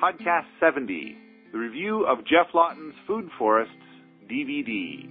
[0.00, 1.16] Podcast 70,
[1.52, 3.74] the review of Geoff Lawton's Food Forests
[4.30, 5.04] DVD.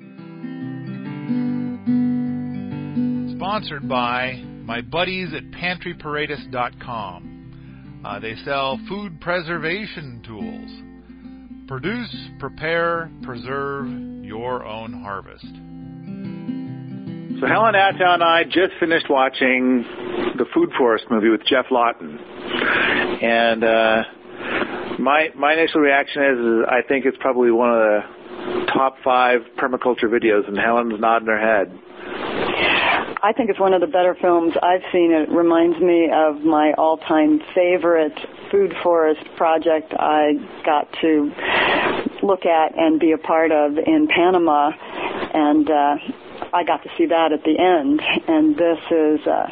[3.35, 8.01] Sponsored by my buddies at pantryparadise.com.
[8.03, 10.71] Uh, they sell food preservation tools.
[11.67, 13.87] Produce, prepare, preserve
[14.23, 15.45] your own harvest.
[17.39, 19.85] So Helen Atthowe and I just finished watching
[20.35, 24.01] the Food Forest movie with Geoff Lawton, and uh,
[24.99, 29.41] my my initial reaction is, is I think it's probably one of the top five
[29.57, 31.77] permaculture videos, and Helen's nodding her head.
[33.21, 35.11] I think it's one of the better films I've seen.
[35.11, 38.17] It reminds me of my all-time favorite
[38.49, 40.33] food forest project I
[40.65, 41.31] got to
[42.23, 44.71] look at and be a part of in Panama,
[45.33, 45.95] and uh,
[46.53, 48.01] I got to see that at the end.
[48.27, 49.47] And this is uh,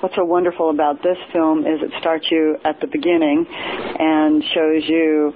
[0.00, 4.82] what's so wonderful about this film is it starts you at the beginning and shows
[4.88, 5.32] you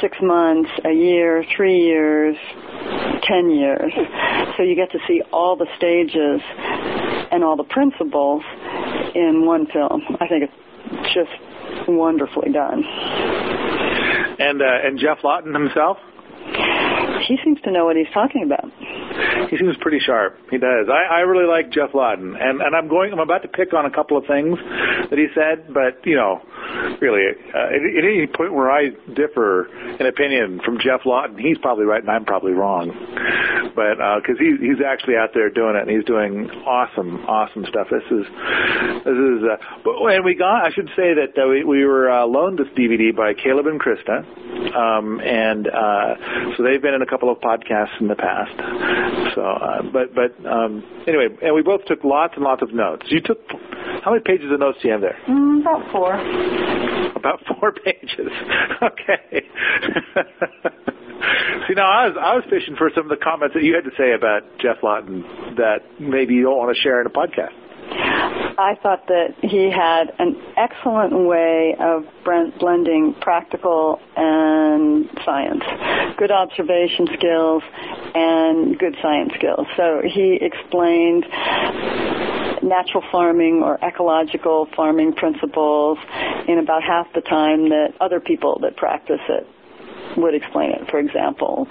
[0.00, 2.36] six months, a year, three years,
[3.22, 3.92] ten years.
[4.56, 6.40] So you get to see all the stages
[7.32, 8.42] and all the principles
[9.14, 10.02] in one film.
[10.20, 12.84] I think it's just wonderfully done.
[14.38, 15.98] And uh, and Geoff Lawton himself.
[17.28, 18.64] He seems to know what he's talking about.
[19.50, 20.38] He seems pretty sharp.
[20.50, 20.88] He does.
[20.88, 23.12] I, I really like Geoff Lawton, and and I'm going.
[23.12, 24.58] I'm about to pick on a couple of things
[25.10, 26.40] that he said, but you know,
[27.00, 27.22] really,
[27.54, 29.68] uh, at, at any point where I differ
[30.00, 32.90] in opinion from Geoff Lawton, he's probably right and I'm probably wrong.
[33.74, 37.64] But because uh, he, he's actually out there doing it, and he's doing awesome, awesome
[37.68, 37.88] stuff.
[37.90, 38.26] This is
[39.04, 39.40] this is.
[39.44, 40.64] Uh, but and we got.
[40.66, 43.80] I should say that uh, we we were uh, loaned this DVD by Caleb and
[43.80, 44.24] Krista,
[44.76, 48.52] um, and uh, so they've been in a couple of podcasts in the past.
[49.34, 53.06] So, uh, but but um, anyway, and we both took lots and lots of notes.
[53.08, 53.38] You took
[54.04, 55.18] how many pages of notes do you have there?
[55.28, 56.14] Mm, about four.
[57.16, 58.32] About four pages.
[58.82, 59.46] Okay.
[61.68, 63.84] See, now I was I was fishing for some of the comments that you had
[63.84, 65.22] to say about Geoff Lawton
[65.56, 67.54] that maybe you don't want to share in a podcast.
[68.58, 75.62] I thought that he had an excellent way of blending practical and science,
[76.18, 77.62] good observation skills
[78.14, 79.66] and good science skills.
[79.76, 81.26] So he explained
[82.62, 85.98] natural farming or ecological farming principles
[86.48, 89.46] in about half the time that other people that practice it
[90.16, 90.90] would explain it.
[90.90, 91.66] For example,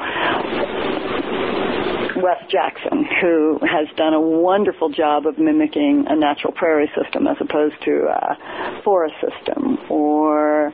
[2.18, 7.38] Wes Jackson, who has done a wonderful job of mimicking a natural prairie system as
[7.40, 10.72] opposed to a forest system, or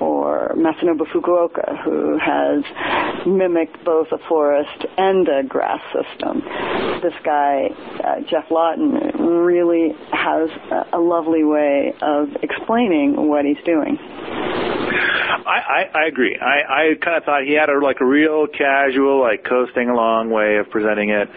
[0.00, 2.62] or Masanobu Fukuoka, who has
[3.26, 6.42] mimicked both a forest and a grass system.
[7.02, 7.68] This guy,
[8.04, 10.50] uh, Geoff Lawton, really has
[10.92, 13.98] a lovely way of explaining what he's doing.
[15.46, 16.36] I, I, I agree.
[16.40, 20.30] I, I kind of thought he had a like a real casual, like coasting along
[20.30, 21.28] way of presenting it,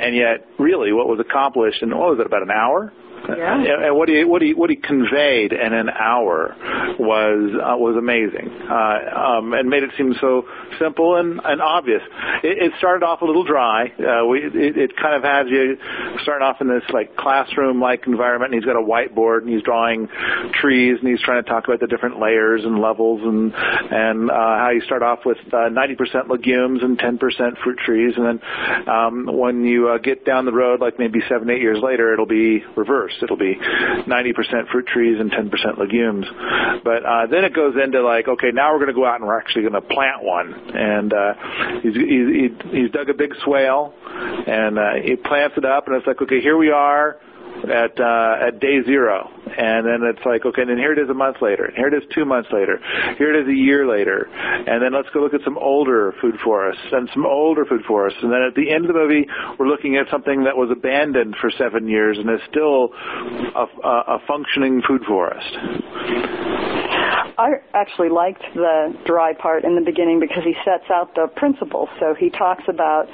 [0.00, 2.92] and yet really what was accomplished in what was it about an hour?
[3.28, 3.86] Yeah.
[3.88, 6.56] And what he what he what he conveyed in an hour
[6.98, 10.44] was uh, was amazing, uh, um, and made it seem so
[10.78, 12.02] simple and, and obvious.
[12.42, 13.92] It, it started off a little dry.
[13.98, 15.76] Uh, we it, it kind of has you
[16.22, 19.62] starting off in this like classroom like environment, and he's got a whiteboard and he's
[19.62, 20.08] drawing
[20.60, 24.34] trees and he's trying to talk about the different layers and levels and and uh,
[24.34, 27.18] how you start off with uh, 90% legumes and 10%
[27.62, 31.50] fruit trees, and then um, when you uh, get down the road, like maybe seven
[31.50, 33.07] eight years later, it'll be reversed.
[33.22, 36.26] It'll be 90% fruit trees and 10% legumes.
[36.84, 39.26] But uh, then it goes into like, okay, now we're going to go out and
[39.26, 40.54] we're actually going to plant one.
[40.74, 41.34] And uh,
[41.82, 43.94] he's, he's, he's dug a big swale
[44.46, 47.18] and uh, he plants it up, and it's like, okay, here we are
[47.64, 51.08] at uh, at day zero, and then it's like okay, and then here it is
[51.10, 52.80] a month later, and here it is two months later,
[53.16, 56.36] here it is a year later, and then let's go look at some older food
[56.44, 59.26] forests and some older food forests, and then at the end of the movie,
[59.58, 62.90] we're looking at something that was abandoned for seven years and is still
[63.54, 65.56] a, a, a functioning food forest.
[67.38, 71.88] I actually liked the dry part in the beginning because he sets out the principles.
[72.00, 73.06] So he talks about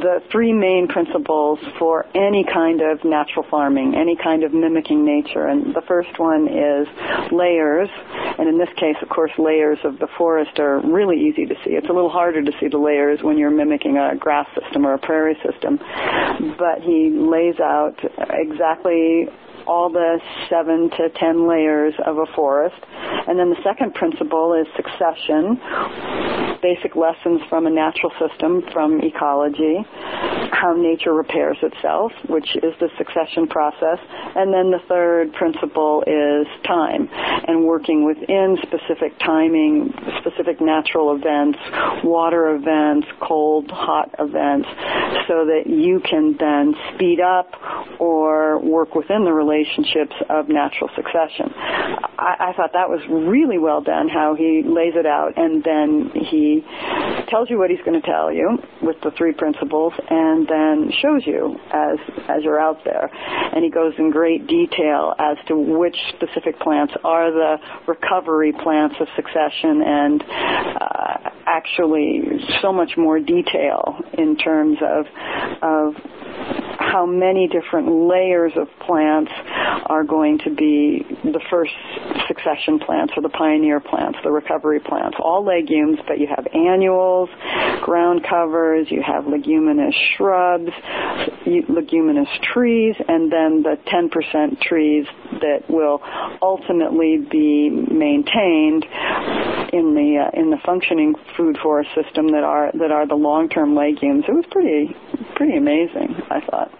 [0.00, 5.46] the three main principles for any kind of natural farming, any kind of mimicking nature.
[5.46, 6.86] And the first one is
[7.32, 7.88] layers.
[8.38, 11.70] And in this case, of course, layers of the forest are really easy to see.
[11.70, 14.94] It's a little harder to see the layers when you're mimicking a grass system or
[14.94, 15.78] a prairie system.
[16.58, 17.96] But he lays out
[18.30, 19.28] exactly
[19.70, 20.18] all the
[20.50, 22.74] seven to ten layers of a forest.
[23.28, 25.60] And then the second principle is succession,
[26.60, 29.86] basic lessons from a natural system, from ecology,
[30.50, 34.02] how nature repairs itself, which is the succession process.
[34.34, 37.08] And then the third principle is time
[37.46, 41.58] and working within specific timing, specific natural events,
[42.02, 44.66] water events, cold, hot events,
[45.28, 47.54] so that you can then speed up
[48.00, 51.52] or work within the relationships of natural succession.
[51.56, 56.10] I, I thought that was really well done, how he lays it out, and then
[56.14, 56.64] he
[57.28, 61.22] tells you what he's going to tell you with the three principles, and then shows
[61.26, 61.98] you as
[62.28, 63.10] as you're out there.
[63.54, 68.96] And he goes in great detail as to which specific plants are the recovery plants
[69.00, 72.22] of succession, and uh, actually
[72.62, 75.06] so much more detail in terms of
[75.62, 75.94] of
[76.78, 79.30] how many different layers of plants
[79.86, 81.72] are going to be the first
[82.28, 85.16] succession plants or the pioneer plants, the recovery plants.
[85.20, 87.28] All legumes, but you have annuals,
[87.82, 90.70] ground covers, you have leguminous shrubs,
[91.68, 95.06] leguminous trees, and then the 10% trees
[95.40, 96.00] that will
[96.42, 98.84] ultimately be maintained
[99.72, 103.74] in the uh, in the functioning food forest system that are that are the long-term
[103.74, 104.24] legumes.
[104.28, 104.94] It was pretty
[105.36, 106.70] pretty amazing, I thought.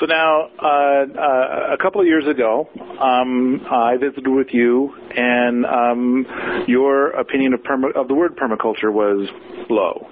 [0.00, 2.68] So now, uh, uh, a couple of years ago,
[3.00, 8.92] um, I visited with you, and um, your opinion of, perma- of the word permaculture
[8.92, 9.28] was
[9.70, 10.08] low.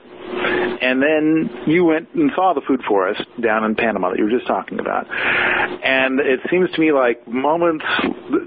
[0.80, 4.30] And then you went and saw the food forest down in Panama that you were
[4.30, 5.06] just talking about.
[5.08, 7.84] And it seems to me like moments,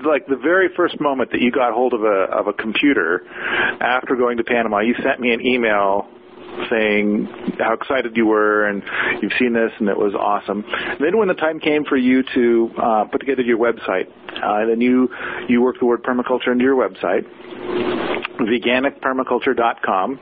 [0.06, 3.22] like the very first moment that you got hold of a of a computer
[3.80, 6.08] after going to Panama, you sent me an email
[6.70, 7.28] saying
[7.60, 8.84] how excited you were and
[9.22, 10.64] you've seen this and it was awesome.
[10.68, 14.08] And then when the time came for you to uh, put together your website,
[14.44, 15.10] uh, then you
[15.48, 17.26] you worked the word permaculture into your website
[18.40, 20.20] veganicpermaculture.com.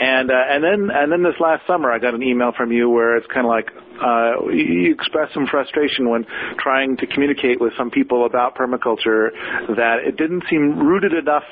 [0.00, 2.90] And uh, and then and then this last summer, I got an email from you
[2.90, 3.70] where it's kind of like
[4.02, 6.26] uh, you expressed some frustration when
[6.58, 9.30] trying to communicate with some people about permaculture
[9.76, 11.44] that it didn't seem rooted enough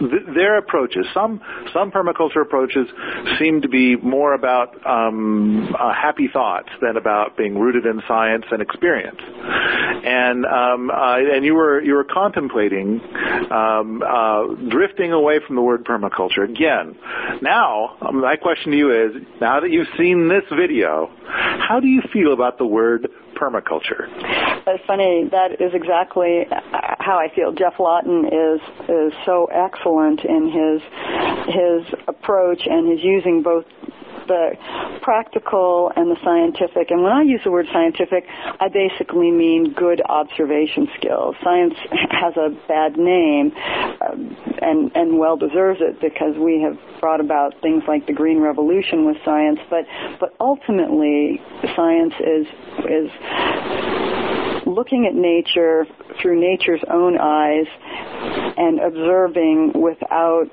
[0.00, 1.06] th- their approaches.
[1.14, 1.40] Some
[1.72, 2.86] some permaculture approaches
[3.38, 8.44] seem to be more about um, uh, happy thoughts than about being rooted in science
[8.50, 9.20] and experience.
[9.20, 13.00] And um, uh, and you were you were contemplating
[13.50, 16.96] um, uh, drifting away from the word permaculture again.
[17.42, 21.86] Now, um, my question to you is: Now that you've seen this video, how do
[21.86, 24.08] you feel about the word permaculture?
[24.66, 25.28] It's funny.
[25.30, 26.46] That is exactly
[26.98, 27.52] how I feel.
[27.52, 30.82] Geoff Lawton is is so excellent in his
[31.54, 33.64] his approach and his using both
[34.26, 34.56] the
[35.02, 36.90] practical and the scientific.
[36.90, 41.36] And when I use the word scientific, I basically mean good observation skills.
[41.42, 41.74] Science
[42.10, 44.16] has a bad name, uh,
[44.62, 49.06] and and well deserves it because we have brought about things like the green revolution
[49.06, 49.60] with science.
[49.70, 49.84] But
[50.20, 51.40] but ultimately,
[51.74, 52.46] science is
[52.84, 53.10] is
[54.66, 55.86] looking at nature
[56.20, 57.66] through nature's own eyes
[58.56, 60.50] and observing without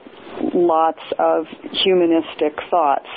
[0.53, 3.07] lots of humanistic thoughts.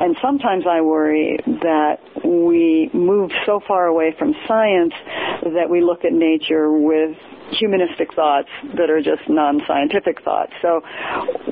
[0.00, 4.94] And sometimes I worry that we move so far away from science
[5.42, 7.16] that we look at nature with
[7.52, 10.52] humanistic thoughts that are just non-scientific thoughts.
[10.62, 10.80] So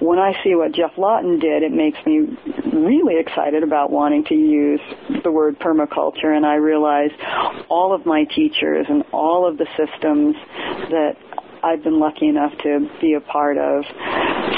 [0.00, 2.26] when I see what Geoff Lawton did, it makes me
[2.72, 4.80] really excited about wanting to use
[5.22, 7.10] the word permaculture and I realize
[7.68, 10.36] all of my teachers and all of the systems
[10.90, 11.16] that
[11.62, 13.84] I've been lucky enough to be a part of,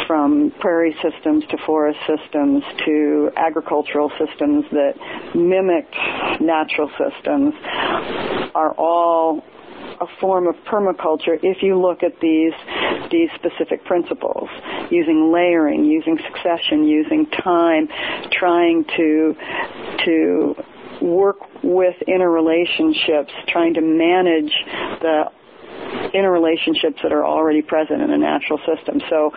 [0.07, 4.95] from prairie systems to forest systems to agricultural systems that
[5.35, 5.97] mimicked
[6.41, 7.55] natural systems,
[8.55, 9.43] are all
[10.00, 12.53] a form of permaculture if you look at these
[13.11, 14.49] these specific principles
[14.91, 17.88] using layering using succession using time
[18.33, 19.35] trying to
[20.05, 20.55] to
[21.00, 24.53] work with interrelationships trying to manage
[25.00, 25.25] the
[26.15, 29.01] interrelationships that are already present in a natural system.
[29.09, 29.33] So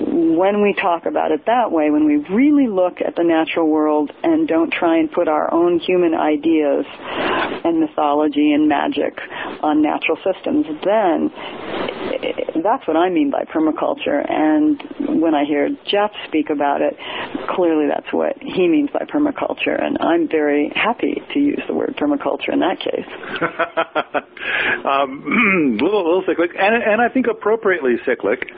[0.00, 4.10] when we talk about it that way, when we really look at the natural world
[4.22, 6.84] and don't try and put our own human ideas
[7.64, 9.18] and mythology and magic
[9.62, 11.30] on natural systems, then
[12.64, 14.24] that's what I mean by permaculture.
[14.28, 14.82] And
[15.20, 16.96] when I hear Geoff speak about it,
[17.54, 19.80] clearly that's what he means by permaculture.
[19.80, 23.06] And I'm very happy to use the word permaculture in that case.
[24.84, 28.48] um, little, little cyclic, and, and I think appropriately cyclic.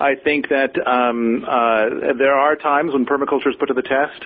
[0.00, 4.24] I think that um, uh, there are times when permaculture is put to the test,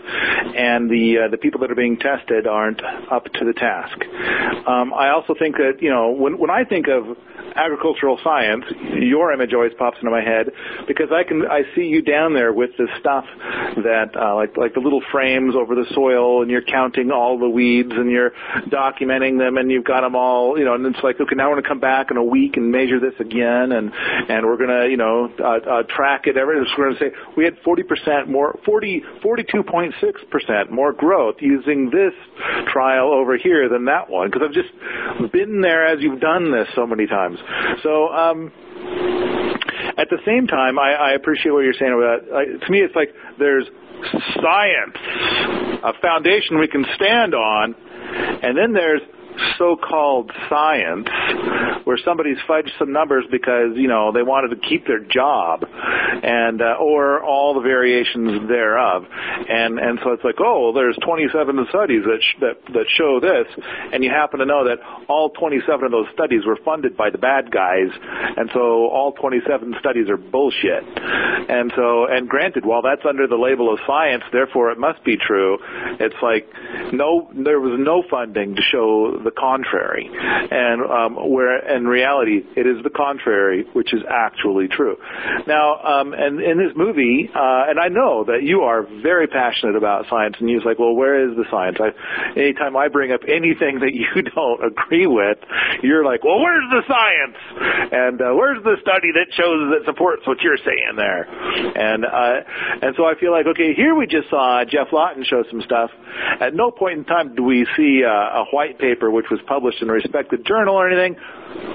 [0.54, 3.96] and the uh, the people that are being tested aren't up to the task.
[4.68, 7.16] Um, I also think that you know when when I think of
[7.54, 8.64] agricultural science,
[9.00, 10.50] your image always pops into my head
[10.86, 13.24] because I can I see you down there with this stuff
[13.84, 17.48] that uh, like like the little frames over the soil, and you're counting all the
[17.48, 18.32] weeds and you're
[18.68, 21.60] documenting them, and you've got them all, you know, and it's like okay, now we're
[21.60, 23.92] to come back in a week and measure this again, and
[24.28, 26.36] and we're to you know uh, uh, track it.
[26.36, 32.12] Every we're to say we had 40% more, 40 42.6% more growth using this
[32.72, 36.68] trial over here than that one because I've just been there as you've done this
[36.74, 37.38] so many times.
[37.82, 38.52] So, um,
[39.98, 42.22] at the same time, I, I appreciate what you're saying about.
[42.28, 43.66] Uh, to me, it's like there's
[44.40, 44.96] science,
[45.84, 47.74] a foundation we can stand on,
[48.42, 49.02] and then there's
[49.58, 51.08] so-called science
[51.84, 56.60] where somebody's fudged some numbers because you know they wanted to keep their job and
[56.62, 59.04] uh, or all the variations thereof.
[59.48, 63.46] And and so it's like oh there's 27 studies that sh- that that show this
[63.92, 67.18] and you happen to know that all 27 of those studies were funded by the
[67.18, 67.90] bad guys
[68.36, 70.84] and so all 27 studies are bullshit.
[71.48, 75.16] And so and granted while that's under the label of science therefore it must be
[75.16, 75.58] true.
[76.00, 76.48] It's like
[76.92, 82.66] no there was no funding to show the contrary, and um, where in reality it
[82.66, 84.96] is the contrary, which is actually true.
[85.46, 89.76] Now, um, and in this movie, uh, and I know that you are very passionate
[89.76, 91.78] about science, and you're like, well, where is the science?
[91.80, 91.92] I,
[92.38, 95.38] anytime I bring up anything that you don't agree with,
[95.82, 97.38] you're like, well, where's the science?
[97.92, 101.28] And uh, where's the study that shows that supports what you're saying there?
[101.76, 102.40] And uh,
[102.82, 105.90] and so I feel like, okay, here we just saw Geoff Lawton show some stuff.
[106.40, 109.82] At no point in time do we see uh, a white paper which was published
[109.82, 111.16] in a respected journal or anything.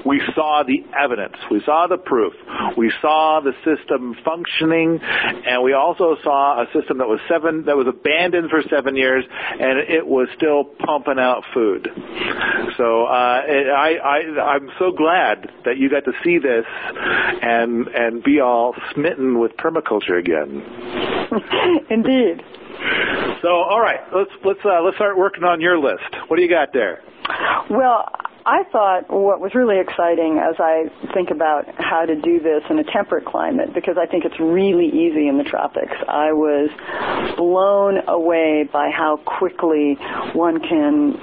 [0.04, 1.36] We saw the evidence.
[1.50, 2.32] We saw the proof.
[2.76, 7.76] We saw the system functioning, and we also saw a system that was seven that
[7.76, 11.88] was abandoned for seven years, and it was still pumping out food.
[12.76, 16.64] So uh, I, I I'm so glad that you got to see this
[17.42, 20.62] and and be all smitten with permaculture again.
[21.90, 22.42] Indeed.
[23.42, 26.04] So, all right, let's let's uh, let's start working on your list.
[26.28, 27.02] What do you got there?
[27.70, 28.10] Well,
[28.46, 32.78] I thought what was really exciting as I think about how to do this in
[32.78, 35.94] a temperate climate, because I think it's really easy in the tropics.
[36.08, 36.70] I was
[37.36, 39.98] blown away by how quickly
[40.32, 41.18] one can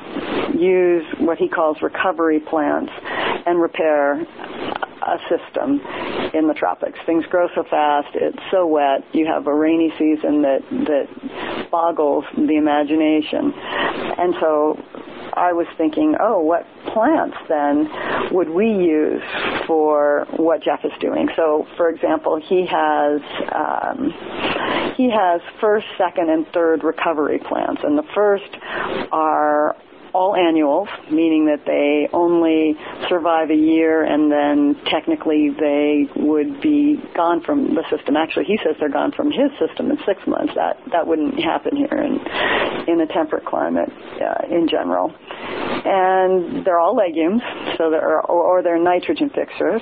[0.59, 2.91] use what he calls recovery plants
[3.45, 5.81] and repair a system
[6.33, 6.99] in the tropics.
[7.05, 12.25] Things grow so fast, it's so wet, you have a rainy season that, that boggles
[12.35, 13.53] the imagination.
[14.17, 14.77] And so
[15.35, 17.89] I was thinking, oh, what plants then
[18.31, 19.21] would we use
[19.67, 21.27] for what Geoff is doing?
[21.35, 23.21] So, for example, he has
[23.53, 24.13] um,
[24.95, 28.49] he has first, second, and third recovery plants, and the first
[29.11, 29.75] are
[30.15, 32.79] all annuals, meaning that they only
[33.09, 38.15] survive a year and then technically they would be gone from the system.
[38.15, 40.53] Actually, he says they're gone from his system in six months.
[40.55, 42.15] That that wouldn't happen here in
[42.87, 45.11] in a temperate climate uh, in general.
[45.85, 47.41] And they're all legumes,
[47.77, 49.81] so they're or, or they're nitrogen fixers.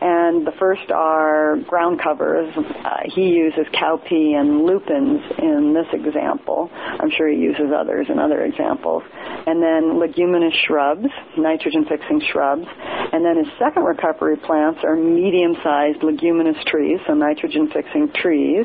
[0.00, 2.52] And the first are ground covers.
[2.56, 6.70] Uh, he uses cowpea and lupins in this example.
[6.72, 9.02] I'm sure he uses others in other examples
[9.46, 11.06] and then leguminous shrubs,
[11.36, 12.66] nitrogen fixing shrubs.
[13.12, 18.64] And then his second recovery plants are medium sized leguminous trees, so nitrogen fixing trees.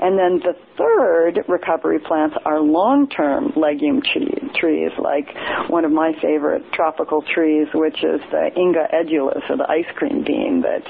[0.00, 5.26] And then the third recovery plants are long term legume trees, like
[5.68, 10.22] one of my favorite tropical trees, which is the Inga edulis, or the ice cream
[10.24, 10.84] bean, that,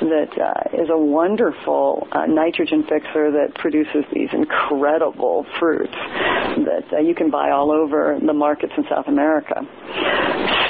[0.00, 5.94] that uh, is a wonderful uh, nitrogen fixer that produces these incredible fruits
[6.64, 9.60] that uh, you can buy all over the markets in South America.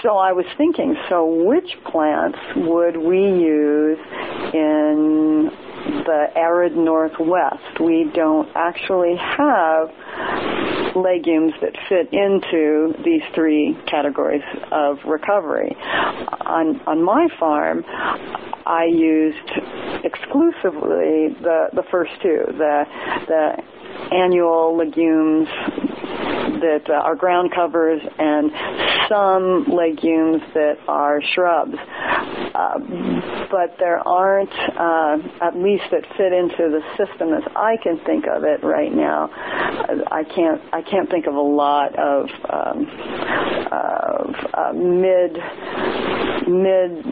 [0.02, 3.98] So I was thinking, so which plants would we use
[4.52, 5.50] in
[6.06, 7.80] the arid northwest?
[7.80, 9.90] We don't actually have
[10.96, 15.76] legumes that fit into these three categories of recovery.
[16.46, 17.84] On, on my farm,
[18.66, 19.50] I used
[20.04, 22.84] exclusively the, the first two, the,
[23.26, 23.62] the
[24.12, 25.48] annual legumes
[26.60, 28.50] that uh, are ground covers and
[29.08, 31.74] some legumes that are shrubs.
[32.54, 32.78] uh,
[33.50, 38.26] but there aren't, uh, at least that fit into the system as I can think
[38.26, 39.30] of it right now.
[39.32, 42.86] I can't I can't think of a lot of, um,
[43.70, 45.38] of uh, mid
[46.48, 47.04] mid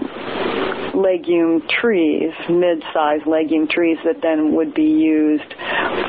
[0.94, 5.54] legume trees, mid-sized legume trees that then would be used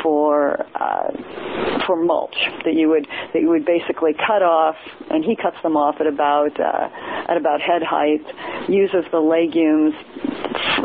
[0.01, 2.35] for uh, for mulch.
[2.65, 4.75] That you would that you would basically cut off,
[5.09, 6.89] and he cuts them off at about uh,
[7.29, 8.23] at about head height.
[8.69, 9.93] Uses the legumes,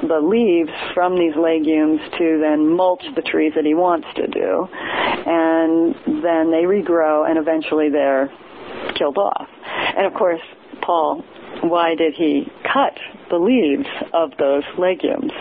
[0.07, 4.69] the leaves from these legumes to then mulch the trees that he wants to do,
[4.73, 8.31] and then they regrow, and eventually they're
[8.97, 9.49] killed off.
[9.97, 10.41] And of course,
[10.83, 11.25] Paul,
[11.63, 12.99] why did he cut
[13.31, 15.33] the leaves of those legumes?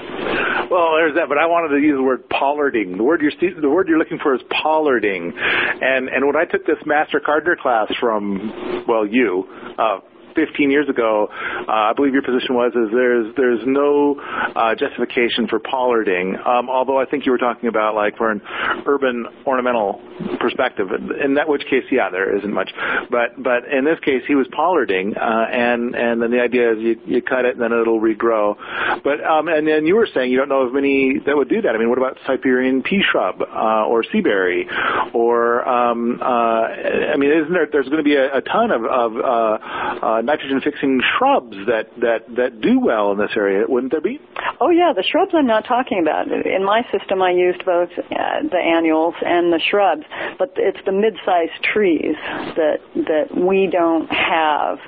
[0.69, 2.97] Well, there's that, but I wanted to use the word pollarding.
[2.97, 6.65] The word you're the word you're looking for is pollarding, and and when I took
[6.65, 9.47] this master gardener class from well you.
[9.77, 9.99] Uh,
[10.37, 11.27] 15 years ago,
[11.67, 14.21] uh, I believe your position was is there's there's no
[14.55, 16.37] uh, justification for pollarding.
[16.45, 18.41] Um, although I think you were talking about like for an
[18.85, 19.99] urban ornamental
[20.39, 20.89] perspective,
[21.23, 22.69] in that which case, yeah, there isn't much.
[23.09, 26.79] But but in this case, he was pollarding, uh, and and then the idea is
[26.79, 28.55] you you cut it and then it'll regrow.
[29.03, 31.61] But um, and then you were saying you don't know of many that would do
[31.63, 31.75] that.
[31.75, 34.65] I mean, what about Siberian pea shrub uh, or seaberry,
[35.13, 37.67] or um, uh, I mean, isn't there?
[37.71, 39.57] There's going to be a, a ton of, of uh,
[40.05, 44.19] uh, nitrogen fixing shrubs that, that, that do well in this area, wouldn't there be?
[44.59, 46.27] Oh yeah, the shrubs I'm not talking about.
[46.27, 50.03] In my system I used both uh, the annuals and the shrubs,
[50.37, 52.15] but it's the mid-sized trees
[52.59, 54.79] that, that we don't have.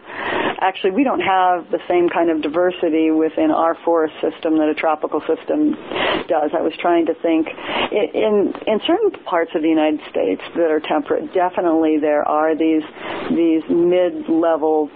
[0.59, 4.75] Actually, we don't have the same kind of diversity within our forest system that a
[4.75, 5.71] tropical system
[6.27, 6.51] does.
[6.51, 10.81] I was trying to think in, in certain parts of the United States that are
[10.81, 12.83] temperate, definitely there are these,
[13.31, 14.91] these mid-level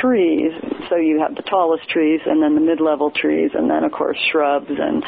[0.00, 0.52] trees.
[0.88, 4.18] So you have the tallest trees and then the mid-level trees and then of course
[4.32, 5.04] shrubs and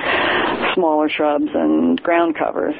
[0.74, 2.74] smaller shrubs and ground covers.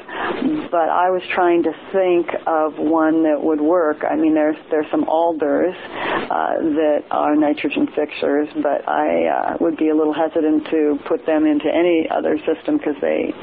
[0.71, 4.03] But I was trying to think of one that would work.
[4.09, 9.77] I mean, there's there's some alders uh, that are nitrogen fixers, but I uh, would
[9.77, 13.33] be a little hesitant to put them into any other system because they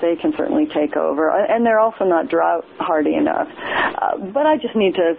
[0.00, 3.48] they can certainly take over, and they're also not drought hardy enough.
[3.48, 5.14] Uh, but I just need to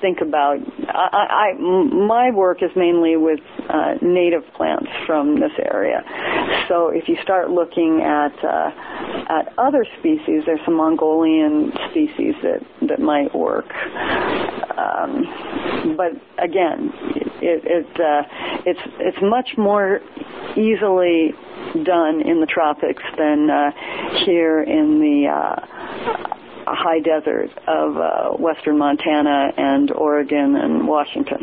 [0.00, 0.58] think about.
[0.88, 6.02] I, I my work is mainly with uh, native plants from this area.
[6.68, 8.70] So if you start looking at uh,
[9.28, 13.72] at other species, there's some Mongolian species that that might work.
[14.76, 16.92] Um, but again,
[17.40, 18.22] it, it uh,
[18.66, 20.00] it's it's much more
[20.56, 21.32] easily
[21.84, 23.70] done in the tropics than uh,
[24.24, 31.38] here in the uh, high desert of uh, western Montana and Oregon and Washington.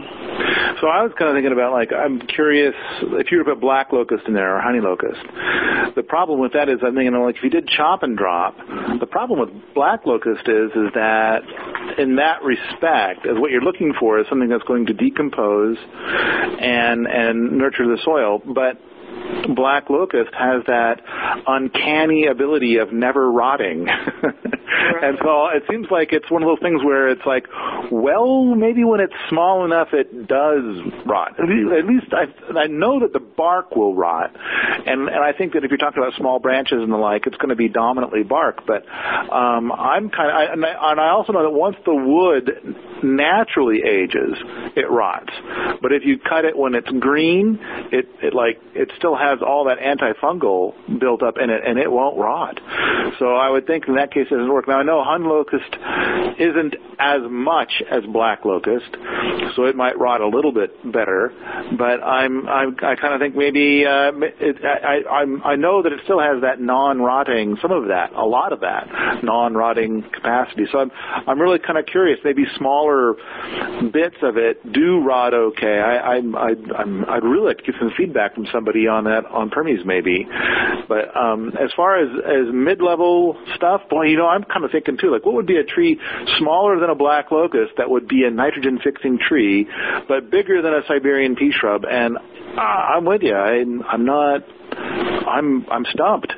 [0.82, 3.62] So I was kind of thinking about like I'm curious if you were to put
[3.62, 5.22] black locust in there or honey locust.
[5.96, 8.58] The problem with that is I'm thinking like if you did chop and drop,
[9.00, 11.42] the problem with black locust is is that
[11.98, 17.08] in that respect, is what you're looking for is something that's going to decompose and
[17.08, 18.78] and nurture the soil, but
[19.56, 21.02] black locust has that
[21.48, 23.88] uncanny ability of never rotting.
[25.02, 27.48] And so it seems like it's one of those things where it's like,
[27.92, 30.64] well, maybe when it's small enough it does
[31.06, 31.40] rot.
[31.40, 32.26] At least I,
[32.58, 34.36] I know that the bark will rot.
[34.86, 37.38] And, and I think that if you're talking about small branches and the like, it's
[37.38, 38.66] going to be dominantly bark.
[38.66, 41.96] But um, I'm kind of, I, and, I, and I also know that once the
[41.96, 44.38] wood naturally ages,
[44.76, 45.32] it rots.
[45.82, 47.60] But if you cut it when it's green,
[47.92, 51.92] it, it like, it still has all that antifungal built up in it, and it
[51.92, 52.60] won't rot.
[53.20, 54.67] So I would think in that case it doesn't work.
[54.68, 55.78] Now I know hun locust
[56.40, 58.90] isn't as much as black locust,
[59.56, 61.32] so it might rot a little bit better.
[61.78, 65.92] But I'm, I'm I kind of think maybe uh, it, I, I'm, I know that
[65.92, 68.88] it still has that non-rotting, some of that, a lot of that
[69.24, 70.66] non-rotting capacity.
[70.72, 70.92] So I'm
[71.28, 72.20] I'm really kind of curious.
[72.24, 73.14] Maybe smaller
[73.92, 75.80] bits of it do rot okay.
[75.80, 79.50] I, I, I'm I'd really like to get some feedback from somebody on that on
[79.50, 80.28] Permies maybe.
[80.88, 84.72] But um, as far as as mid level stuff, boy, you know, I'm kind of
[84.72, 85.12] thinking too.
[85.12, 86.00] Like, what would be a tree
[86.38, 89.68] smaller than a black locust that would be a nitrogen fixing tree,
[90.08, 91.86] but bigger than a Siberian pea shrub?
[91.90, 93.36] And uh, I'm with you.
[93.36, 94.44] I, I'm not.
[95.28, 96.34] I'm I'm stumped.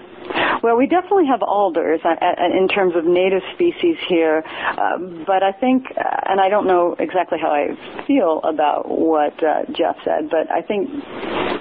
[0.61, 5.41] Well, we definitely have alders uh, uh, in terms of native species here, uh, but
[5.41, 9.95] I think, uh, and I don't know exactly how I feel about what uh, Geoff
[10.03, 10.89] said, but I think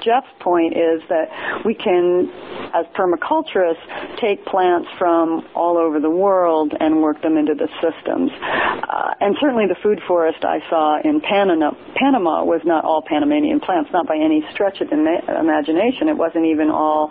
[0.03, 2.29] Geoff's point is that we can,
[2.75, 8.31] as permaculturists, take plants from all over the world and work them into the systems.
[8.43, 13.61] Uh, and certainly the food forest I saw in Panama, Panama was not all Panamanian
[13.61, 16.09] plants, not by any stretch of the imagination.
[16.09, 17.11] It wasn't even all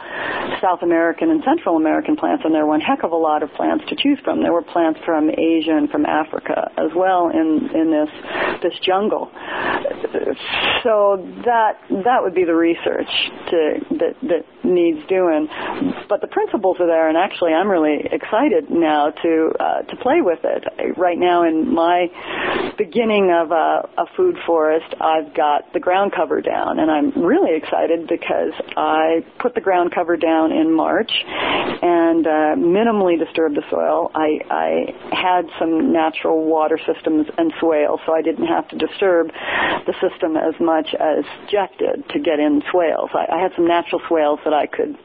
[0.61, 3.49] South American and Central American plants, and there were one heck of a lot of
[3.53, 4.43] plants to choose from.
[4.43, 8.11] There were plants from Asia and from Africa as well in in this
[8.61, 9.31] this jungle.
[10.83, 13.09] So that that would be the research
[13.49, 15.47] to, that that needs doing.
[16.09, 20.19] But the principles are there, and actually, I'm really excited now to uh, to play
[20.21, 20.97] with it.
[20.97, 22.07] Right now, in my
[22.77, 27.55] beginning of a, a food forest, I've got the ground cover down, and I'm really
[27.55, 31.11] excited because I put the ground cover down in March
[31.81, 34.11] and uh, minimally disturbed the soil.
[34.15, 39.27] I, I had some natural water systems and swales, so I didn't have to disturb
[39.85, 43.09] the system as much as Geoff did to get in swales.
[43.13, 44.97] I, I had some natural swales that I could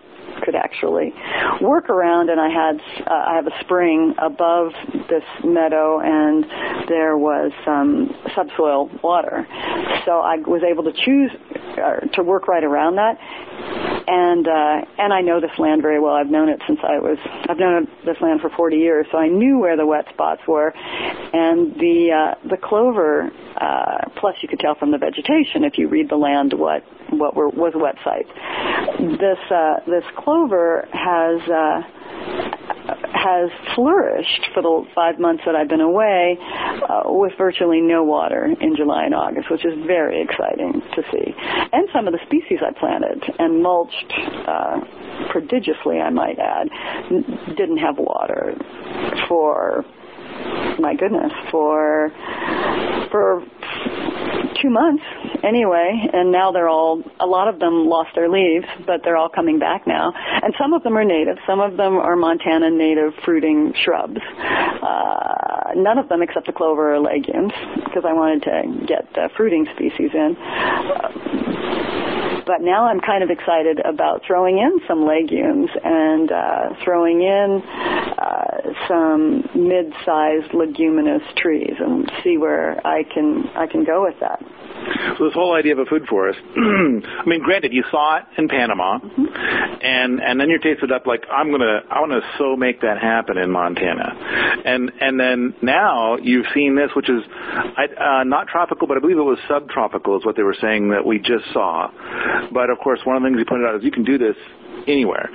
[0.45, 1.13] could actually
[1.61, 4.73] work around and I had uh, I have a spring above
[5.09, 6.45] this meadow and
[6.89, 9.47] there was some subsoil water
[10.07, 11.31] so I was able to choose
[11.77, 13.19] uh, to work right around that
[14.07, 16.15] and uh, and I know this land very well.
[16.15, 19.29] I've known it since I was I've known this land for 40 years so I
[19.29, 20.73] knew where the wet spots were.
[21.33, 25.89] And the uh, the clover uh, plus you could tell from the vegetation if you
[25.89, 28.31] read the land what what were, was wet sites
[29.19, 31.83] this uh, this clover has uh,
[33.13, 38.45] has flourished for the five months that I've been away uh, with virtually no water
[38.61, 41.35] in July and August, which is very exciting to see.
[41.73, 44.13] And some of the species I planted and mulched
[44.47, 44.81] uh,
[45.31, 46.69] prodigiously, I might add,
[47.11, 48.55] n- didn't have water
[49.29, 49.85] for
[50.79, 52.11] my goodness, for
[53.11, 53.43] for
[54.63, 55.03] two months
[55.43, 59.29] anyway, and now they're all, a lot of them lost their leaves, but they're all
[59.29, 60.13] coming back now.
[60.15, 64.21] And some of them are native, some of them are Montana native fruiting shrubs.
[64.39, 67.53] Uh, none of them except the clover are legumes,
[67.85, 70.37] because I wanted to get uh, fruiting species in.
[72.47, 77.63] But now I'm kind of excited about throwing in some legumes and uh, throwing in
[78.19, 84.43] uh, some mid-sized leguminous trees and see where I can I can go with that.
[85.19, 88.49] So this whole idea of a food forest, I mean, granted, you saw it in
[88.49, 89.25] Panama, mm-hmm.
[89.83, 92.99] and and then you're tasted up like I'm gonna I want to so make that
[92.99, 98.87] happen in Montana, and and then now you've seen this, which is uh, not tropical,
[98.87, 101.91] but I believe it was subtropical, is what they were saying that we just saw.
[102.53, 104.37] But of course, one of the things he pointed out is you can do this
[104.87, 105.29] anywhere.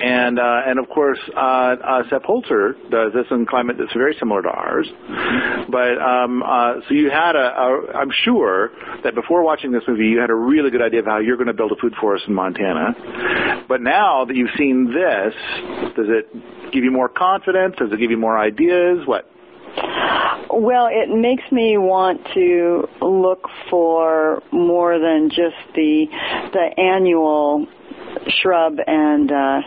[0.00, 4.16] And uh, and of course, uh, uh, Sepp Holzer does this in climate that's very
[4.18, 4.86] similar to ours.
[5.70, 8.70] But um, uh, so you had a, a, I'm sure
[9.02, 11.46] that before watching this movie, you had a really good idea of how you're going
[11.46, 13.64] to build a food forest in Montana.
[13.68, 15.34] But now that you've seen this,
[15.96, 17.76] does it give you more confidence?
[17.78, 19.06] Does it give you more ideas?
[19.06, 19.30] What?
[20.50, 26.06] Well, it makes me want to look for more than just the
[26.52, 27.66] the annual
[28.28, 29.60] shrub and uh,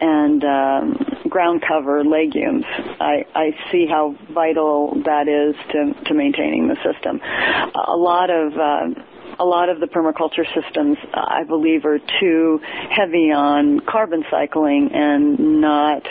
[0.00, 2.64] and um, ground cover legumes.
[3.00, 7.20] I, I see how vital that is to, to maintaining the system.
[7.22, 9.00] A lot of uh,
[9.38, 15.62] a lot of the permaculture systems, I believe, are too heavy on carbon cycling and
[15.62, 16.06] not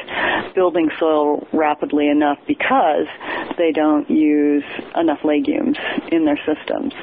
[0.55, 3.05] building soil rapidly enough because
[3.57, 4.63] they don't use
[4.95, 5.77] enough legumes
[6.11, 6.93] in their systems,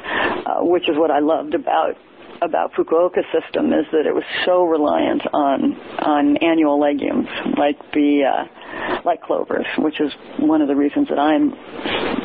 [0.45, 1.95] uh, which is what I loved about
[2.41, 8.23] about Fukuoka system is that it was so reliant on on annual legumes like the
[8.23, 8.45] uh,
[9.05, 11.53] like clovers, which is one of the reasons that I'm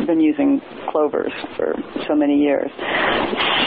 [0.07, 0.61] been using
[0.91, 1.75] clovers for
[2.09, 2.71] so many years.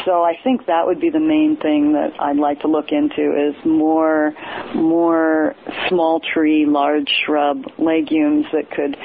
[0.06, 3.34] So I think that would be the main thing that I'd like to look into
[3.34, 4.34] is more
[4.76, 5.56] more
[5.90, 8.96] small tree, large shrub legumes that could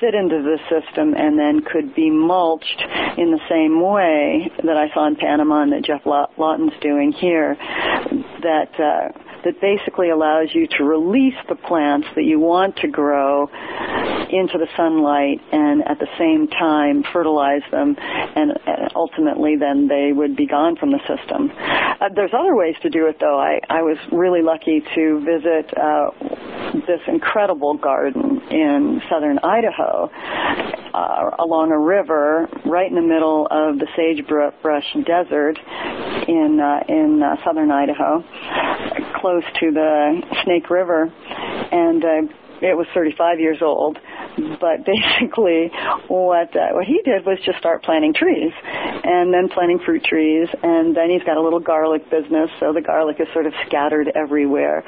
[0.00, 2.82] fit into the system and then could be mulched
[3.16, 7.56] in the same way that I saw in Panama and that Geoff Lawton's doing here.
[8.42, 13.46] That uh, that basically allows you to release the plants that you want to grow
[14.30, 18.52] into the sunlight and at the same time fertilize them and
[18.94, 21.50] ultimately then they would be gone from the system.
[22.00, 23.38] Uh, there's other ways to do it though.
[23.38, 26.10] I, I was really lucky to visit uh,
[26.86, 30.10] this incredible garden in southern Idaho
[30.94, 35.58] uh, along a river right in the middle of the sagebrush desert
[36.28, 38.24] in uh, in uh, southern Idaho,
[39.28, 42.32] close to the Snake River, and uh,
[42.64, 43.98] it was 35 years old.
[44.58, 45.70] But basically,
[46.08, 50.48] what uh, what he did was just start planting trees, and then planting fruit trees,
[50.62, 54.10] and then he's got a little garlic business, so the garlic is sort of scattered
[54.14, 54.82] everywhere.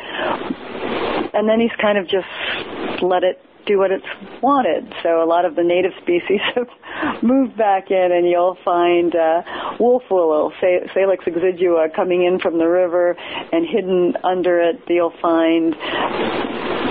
[1.32, 4.06] And then he's kind of just let it do what it's
[4.42, 4.92] wanted.
[5.02, 9.42] So a lot of the native species have moved back in, and you'll find uh,
[9.80, 13.16] wolf willow, Salix exigua, coming in from the river,
[13.52, 15.74] and hidden under it, you'll find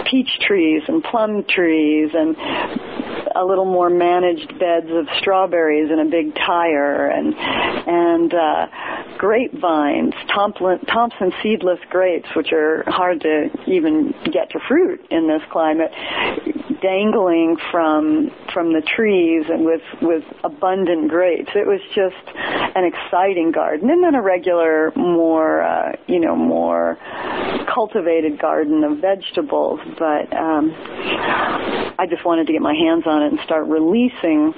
[0.09, 2.35] peach trees and plum trees and
[3.35, 8.67] a little more managed beds of strawberries in a big tire and and uh,
[9.19, 15.41] grapevines, Thompson, Thompson seedless grapes, which are hard to even get to fruit in this
[15.51, 15.91] climate,
[16.81, 21.51] dangling from from the trees and with with abundant grapes.
[21.53, 26.97] It was just an exciting garden, and then a regular, more uh, you know, more
[27.67, 29.81] cultivated garden of vegetables.
[29.99, 30.71] But um,
[31.99, 34.53] I just wanted to get my hands on it and start releasing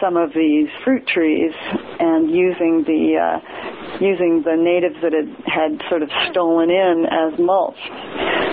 [0.00, 1.52] some of these fruit trees
[1.98, 7.38] and using the uh, using the natives that had had sort of stolen in as
[7.38, 7.78] mulch.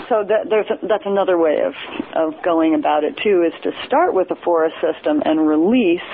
[0.10, 1.74] So that, there's a, that's another way of
[2.16, 6.06] of going about it too, is to start with a forest system and release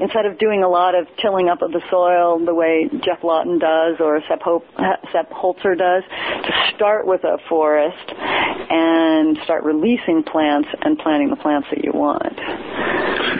[0.00, 3.58] instead of doing a lot of tilling up of the soil the way Geoff Lawton
[3.58, 4.64] does or Sepp, Hope,
[5.12, 6.04] Sepp Holzer does,
[6.44, 8.12] to start with a forest
[8.70, 12.38] and start releasing plants and planting the plants that you want.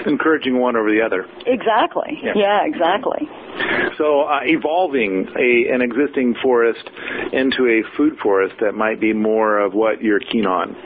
[0.07, 1.28] Encouraging one over the other.
[1.47, 2.19] Exactly.
[2.23, 3.29] Yeah, yeah exactly.
[3.97, 6.88] So uh, evolving a, an existing forest
[7.33, 10.77] into a food forest that might be more of what you're keen on.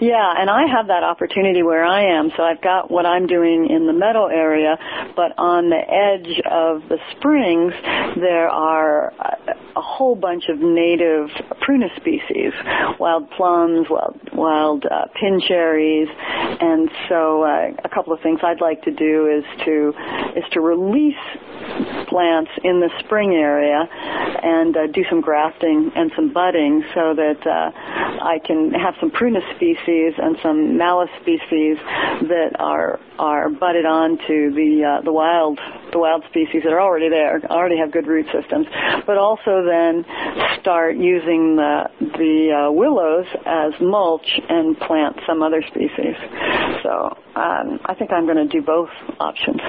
[0.00, 2.30] Yeah, and I have that opportunity where I am.
[2.36, 4.76] So I've got what I'm doing in the meadow area,
[5.16, 7.72] but on the edge of the springs,
[8.16, 9.12] there are
[9.76, 11.28] a whole bunch of native
[11.60, 12.52] prunus species,
[12.98, 16.08] wild plums, wild, wild uh, pin cherries,
[16.60, 19.91] and so uh, a couple of things I'd like to do is to
[20.36, 21.14] is to release
[22.08, 23.88] plants in the spring area
[24.42, 27.70] and uh, do some grafting and some budding so that uh,
[28.22, 31.78] I can have some prunus species and some malus species
[32.28, 35.58] that are are budded onto the uh, the wild
[35.92, 38.66] the wild species that are already there, already have good root systems,
[39.06, 40.04] but also then
[40.60, 46.16] start using the the uh, willows as mulch and plant some other species.
[46.82, 49.60] So um, I think I'm going to do both options.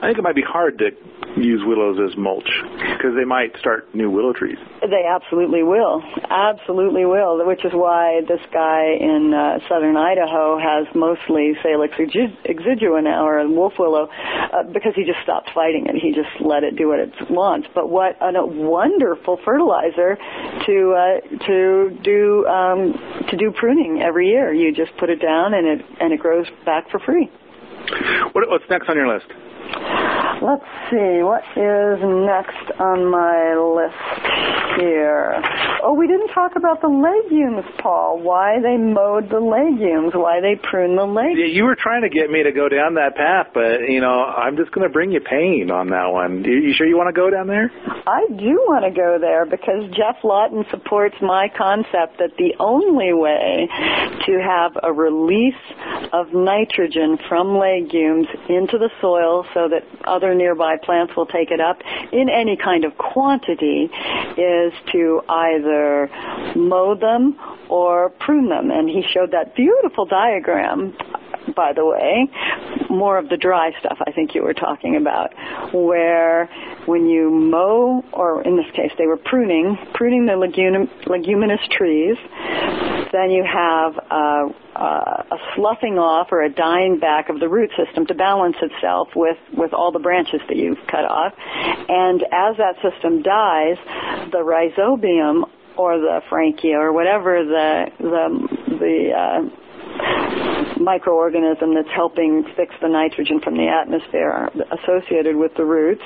[0.00, 0.90] I think it might be hard to
[1.36, 2.48] use willows as mulch
[2.96, 4.56] because they might start new willow trees.
[4.80, 7.44] They absolutely will, absolutely will.
[7.46, 13.46] Which is why this guy in uh, southern Idaho has mostly Salix exigua now, or
[13.48, 15.96] wolf willow, uh, because he just stopped fighting it.
[16.00, 17.68] He just let it do what it wants.
[17.74, 22.94] But what a wonderful fertilizer to uh, to do um,
[23.28, 24.52] to do pruning every year.
[24.52, 27.30] You just put it down and it and it grows back for free.
[28.32, 29.26] What, what's next on your list?
[30.42, 35.36] Let's see, what is next on my list here?
[35.82, 38.20] Oh, we didn't talk about the legumes, Paul.
[38.22, 41.40] Why they mowed the legumes, why they pruned the legumes.
[41.40, 44.24] Yeah, you were trying to get me to go down that path, but, you know,
[44.24, 46.42] I'm just going to bring you pain on that one.
[46.42, 47.70] You, you sure you want to go down there?
[48.06, 53.12] I do want to go there because Geoff Lawton supports my concept that the only
[53.12, 53.68] way
[54.24, 55.60] to have a release
[56.14, 61.60] of nitrogen from legumes into the soil so that other nearby plants will take it
[61.60, 61.78] up
[62.12, 63.90] in any kind of quantity
[64.36, 66.10] is to either
[66.56, 67.36] mow them
[67.68, 68.70] or prune them.
[68.70, 70.94] And he showed that beautiful diagram
[71.54, 72.28] by the way,
[72.88, 75.32] more of the dry stuff I think you were talking about,
[75.72, 76.48] where
[76.86, 82.16] when you mow, or in this case they were pruning, pruning the legum- leguminous trees,
[83.12, 88.06] then you have a, a, sloughing off or a dying back of the root system
[88.06, 91.32] to balance itself with, with all the branches that you've cut off.
[91.88, 93.76] And as that system dies,
[94.32, 95.44] the rhizobium
[95.76, 99.40] or the frankia or whatever the the the uh,
[100.78, 106.02] microorganism that's helping fix the nitrogen from the atmosphere associated with the roots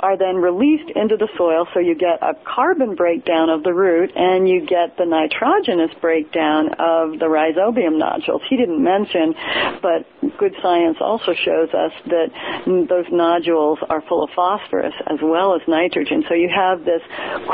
[0.00, 4.10] are then released into the soil so you get a carbon breakdown of the root
[4.16, 8.42] and you get the nitrogenous breakdown of the rhizobium nodules.
[8.48, 9.34] He didn't mention,
[9.82, 10.08] but
[10.38, 12.32] good science also shows us that
[12.88, 16.24] those nodules are full of phosphorus as well as nitrogen.
[16.28, 17.02] So you have this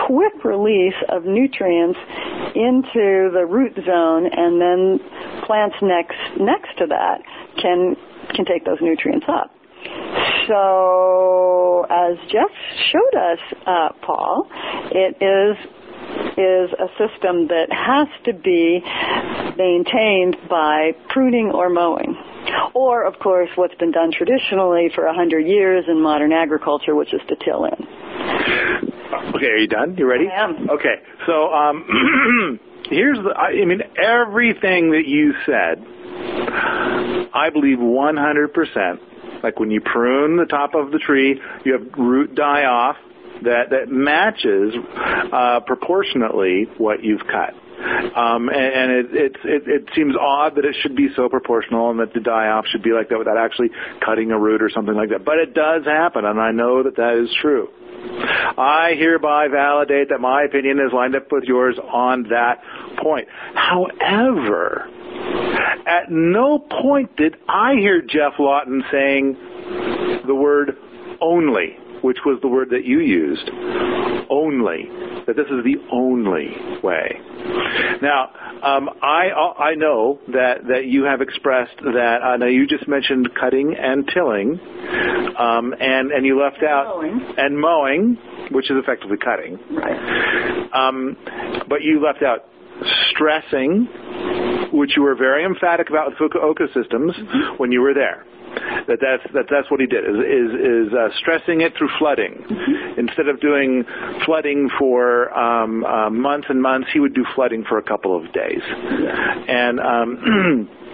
[0.06, 1.98] quick release of nutrients
[2.54, 5.00] into the root zone and then
[5.46, 7.22] plants next next to that
[7.60, 7.96] can
[8.34, 9.55] can take those nutrients up.
[10.46, 12.50] So, as Geoff
[12.92, 14.48] showed us, uh, Paul,
[14.90, 15.56] it is
[16.38, 18.80] is a system that has to be
[19.56, 22.14] maintained by pruning or mowing.
[22.74, 27.12] Or, of course, what's been done traditionally for a hundred years in modern agriculture, which
[27.12, 27.86] is to till in.
[29.34, 29.96] Okay, are you done?
[29.96, 30.28] You ready?
[30.28, 30.70] I am.
[30.70, 33.34] Okay, so um, here's the.
[33.34, 35.82] I mean, everything that you said,
[37.34, 38.98] I believe 100%.
[39.46, 42.96] Like when you prune the top of the tree, you have root die off
[43.44, 44.74] that that matches
[45.32, 47.54] uh, proportionately what you've cut.
[48.16, 51.90] Um, and, and it, it, it, it seems odd that it should be so proportional
[51.90, 53.68] and that the die off should be like that without actually
[54.04, 55.24] cutting a root or something like that.
[55.24, 57.68] But it does happen, and I know that that is true.
[58.58, 62.64] I hereby validate that my opinion is lined up with yours on that
[63.00, 63.28] point.
[63.54, 64.90] However,
[65.86, 69.36] at no point did I hear Geoff Lawton saying
[70.26, 70.76] the word
[71.20, 73.48] only, which was the word that you used.
[74.28, 74.88] Only.
[75.26, 77.20] That this is the only way.
[78.00, 78.30] Now,
[78.62, 82.18] um, I I know that that you have expressed that.
[82.22, 84.60] Uh, now you just mentioned cutting and tilling,
[85.38, 87.34] um, and and you left out Mowing.
[87.38, 88.18] and mowing,
[88.52, 89.58] which is effectively cutting.
[89.72, 90.70] Right.
[90.72, 91.16] Um,
[91.68, 92.44] but you left out
[93.10, 93.88] stressing,
[94.72, 97.12] which you were very emphatic about with Fukuoka systems
[97.58, 98.24] when you were there.
[98.88, 102.44] That that's that that's what he did is is, is uh, stressing it through flooding.
[102.96, 103.84] Instead of doing
[104.24, 108.32] flooding for um, uh, months and months, he would do flooding for a couple of
[108.32, 108.62] days.
[109.48, 110.68] And um,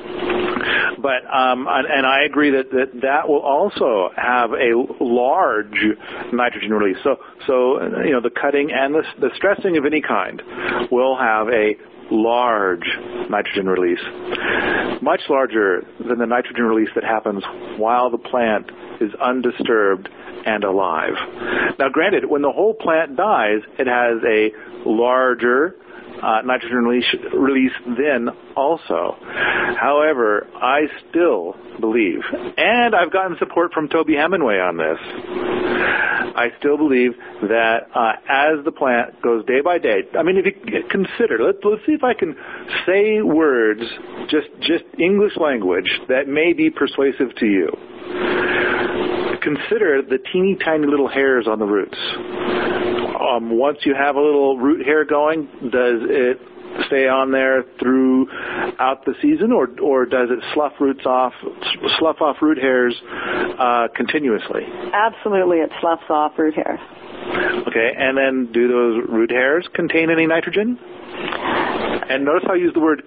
[1.03, 5.77] but um, and, and I agree that, that that will also have a large
[6.33, 6.99] nitrogen release.
[7.05, 10.43] So so you know the cutting and the, the stressing of any kind
[10.91, 11.77] will have a
[12.13, 12.85] large
[13.31, 14.03] nitrogen release,
[15.01, 17.43] much larger than the nitrogen release that happens
[17.79, 18.71] while the plant
[19.01, 20.09] is undisturbed
[20.45, 21.15] and alive.
[21.79, 24.51] Now, granted, when the whole plant dies, it has a
[24.89, 25.77] larger
[26.23, 29.17] uh, nitrogen release, release then also.
[29.81, 32.21] However, I still believe,
[32.57, 34.99] and I've gotten support from Toby Hemenway on this,
[36.37, 40.47] I still believe that uh, as the plant goes day by day, I mean, if
[40.47, 42.37] you consider, let, let's see if I can
[42.87, 43.83] say words,
[44.31, 47.69] just just English language that may be persuasive to you.
[49.43, 51.99] Consider the teeny tiny little hairs on the roots.
[53.21, 56.39] Um, once you have a little root hair going, does it
[56.87, 61.33] stay on there throughout the season, or or does it slough roots off,
[61.99, 62.95] slough off root hairs
[63.59, 64.63] uh, continuously?
[64.93, 66.81] Absolutely, it sloughs off root hairs.
[67.69, 70.79] Okay, and then do those root hairs contain any nitrogen?
[70.83, 73.03] And notice how I use the word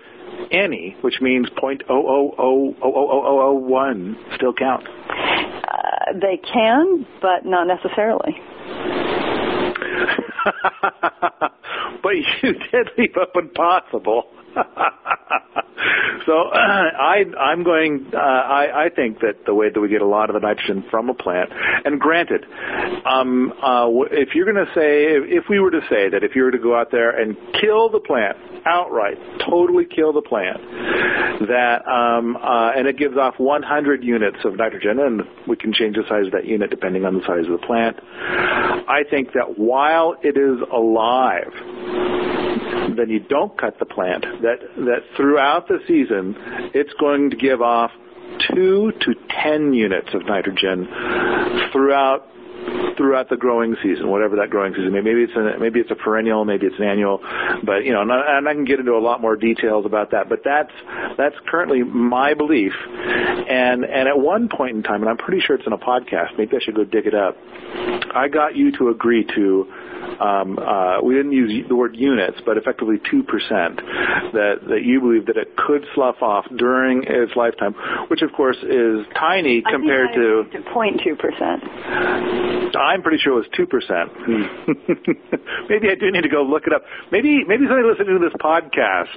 [0.51, 4.87] any, which means point oh oh oh oh oh oh oh one still count.
[4.87, 8.35] Uh, they can, but not necessarily.
[12.01, 14.27] but you did leave open possible.
[16.25, 18.11] so I, I'm going.
[18.13, 20.85] Uh, I, I think that the way that we get a lot of the nitrogen
[20.89, 21.51] from a plant,
[21.83, 22.45] and granted,
[23.05, 26.43] um, uh, if you're going to say, if we were to say that if you
[26.43, 30.57] were to go out there and kill the plant outright, totally kill the plant,
[31.47, 35.95] that um, uh, and it gives off 100 units of nitrogen, and we can change
[35.95, 37.97] the size of that unit depending on the size of the plant.
[38.87, 41.51] I think that while it is alive,
[42.95, 44.25] then you don't cut the plant.
[44.45, 46.35] That that throughout the season,
[46.73, 47.89] it's going to give off
[48.53, 50.85] two to ten units of nitrogen
[51.71, 52.27] throughout
[52.97, 54.91] throughout the growing season, whatever that growing season.
[54.93, 55.01] May.
[55.01, 57.19] Maybe it's a, maybe it's a perennial, maybe it's an annual,
[57.63, 60.11] but you know, and I, and I can get into a lot more details about
[60.11, 60.29] that.
[60.29, 60.71] But that's
[61.17, 65.55] that's currently my belief, and and at one point in time, and I'm pretty sure
[65.55, 66.37] it's in a podcast.
[66.37, 67.35] Maybe I should go dig it up.
[68.15, 69.65] I got you to agree to
[71.03, 73.23] we didn't use the word units, but effectively 2%,
[74.33, 77.73] that, that you believe that it could slough off during its lifetime,
[78.09, 80.43] which of course is tiny compared I to.
[80.51, 82.75] think I to 0.2%.
[82.75, 83.65] I'm pretty sure it was 2%.
[85.69, 86.83] maybe I do need to go look it up.
[87.11, 89.15] Maybe, maybe somebody listening to this podcast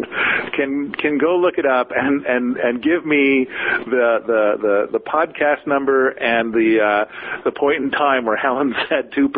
[0.54, 3.46] can, can go look it up and, and, and give me
[3.86, 7.04] the, the, the, the podcast number and the, uh,
[7.44, 9.32] the point in time where Helen said 2%.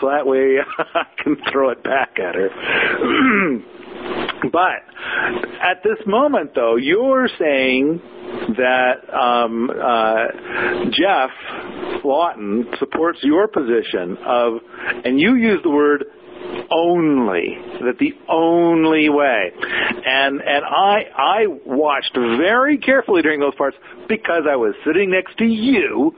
[0.00, 2.48] So that way I can throw it back at her.
[4.52, 4.82] but
[5.62, 8.00] at this moment, though, you're saying
[8.56, 11.30] that um, uh, Geoff
[12.04, 14.54] Lawton supports your position of,
[15.04, 16.04] and you use the word
[16.70, 19.50] only that the only way
[20.04, 23.76] and and i i watched very carefully during those parts
[24.08, 26.14] because i was sitting next to you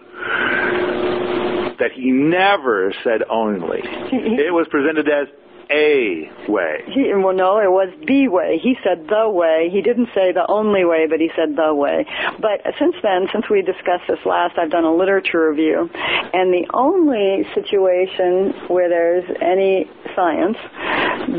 [1.79, 3.81] that he never said only.
[3.83, 5.29] It was presented as
[5.69, 6.79] a way.
[6.87, 8.59] He, well, no, it was the way.
[8.63, 9.69] He said the way.
[9.73, 12.07] He didn't say the only way, but he said the way.
[12.39, 16.71] But since then, since we discussed this last, I've done a literature review, and the
[16.73, 20.57] only situation where there's any science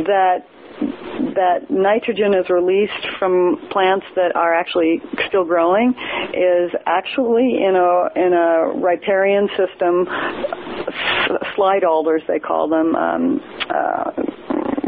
[0.08, 0.44] that
[0.80, 5.94] that nitrogen is released from plants that are actually still growing
[6.34, 10.08] is actually in a in a riparian system
[11.56, 14.12] slide alders they call them um, uh,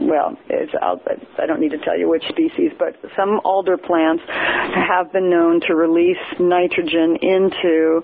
[0.10, 5.30] well, I don't need to tell you which species, but some alder plants have been
[5.30, 8.02] known to release nitrogen into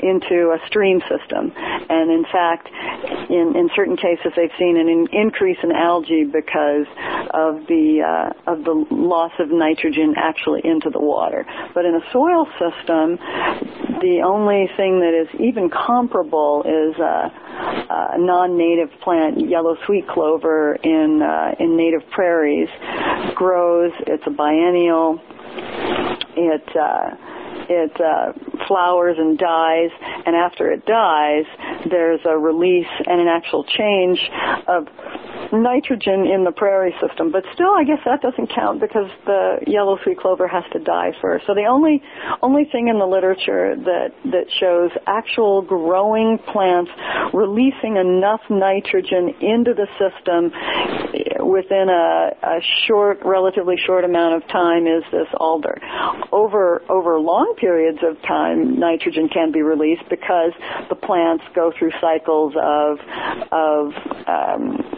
[0.00, 2.68] into a stream system, and in fact,
[3.28, 6.86] in in certain cases, they've seen an in, increase in algae because
[7.34, 11.44] of the uh, of the loss of nitrogen actually into the water.
[11.74, 13.18] But in a soil system,
[14.00, 20.74] the only thing that is even comparable is a, a non-native plant, yellow sweet clover
[20.74, 22.68] in uh, in native prairies,
[23.34, 23.92] grows.
[24.06, 25.20] It's a biennial.
[26.36, 27.16] It uh,
[27.68, 28.32] it uh,
[28.66, 29.90] flowers and dies,
[30.26, 31.44] and after it dies,
[31.90, 34.20] there's a release and an actual change
[34.66, 34.86] of
[35.52, 37.30] nitrogen in the prairie system.
[37.30, 41.12] But still, I guess that doesn't count because the yellow sweet clover has to die
[41.20, 41.46] first.
[41.46, 42.02] So the only
[42.42, 46.90] only thing in the literature that that shows actual growing plants
[47.32, 50.52] releasing enough nitrogen into the system
[51.40, 55.78] within a, a short, relatively short amount of time is this alder.
[56.32, 60.52] Over over long periods of time, nitrogen can be released because
[60.88, 62.98] the plants go through cycles of
[63.50, 63.92] of
[64.26, 64.97] um,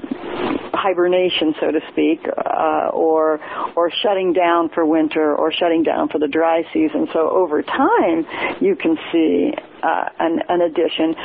[0.81, 3.39] hibernation, so to speak, uh, or
[3.75, 7.07] or shutting down for winter or shutting down for the dry season.
[7.13, 8.25] So over time,
[8.59, 9.53] you can see
[9.83, 11.15] uh, an, an addition.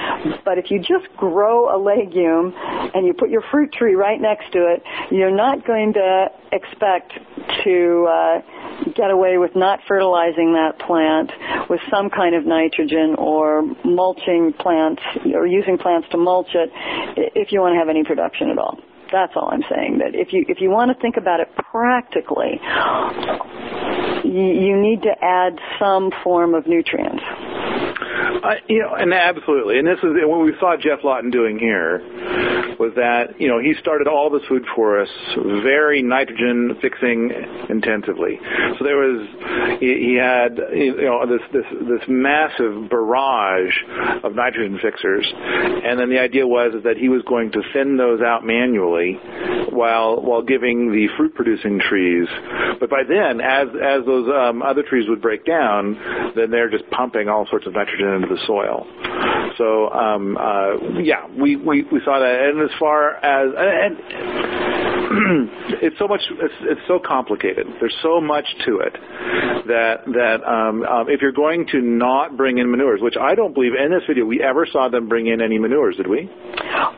[0.45, 2.53] But if you just grow a legume
[2.95, 7.13] and you put your fruit tree right next to it, you're not going to expect
[7.65, 8.41] to uh,
[8.95, 11.31] get away with not fertilizing that plant
[11.69, 15.03] with some kind of nitrogen or mulching plants
[15.35, 16.71] or using plants to mulch it
[17.35, 18.79] if you want to have any production at all.
[19.13, 19.99] That's all I'm saying.
[19.99, 22.61] That if you if you want to think about it practically,
[24.25, 27.23] you, need to add some form of nutrients.
[28.43, 32.03] Uh, you know, and absolutely, and this is what we saw Geoff Lawton doing here
[32.79, 35.15] was that you know he started all this food forests
[35.63, 37.31] very nitrogen fixing
[37.69, 38.39] intensively.
[38.79, 39.27] So there was
[39.81, 43.75] he, he had you know this this this massive barrage
[44.23, 48.21] of nitrogen fixers, and then the idea was that he was going to thin those
[48.21, 48.96] out manually
[49.71, 52.29] while while giving the fruit producing trees.
[52.81, 56.89] But by then, as as those um, other trees would break down, then they're just
[56.91, 58.87] pumping all sorts of nitrogen into the soil.
[59.59, 63.97] So um, uh, yeah, we, we we saw that, and as far as and,
[65.83, 67.67] it's so much it's, it's, so complicated.
[67.81, 68.93] There's so much to it
[69.67, 73.55] that that um, um, if you're going to not bring in manures, which I don't
[73.55, 76.31] believe in this video we ever saw them bring in any manures, did we?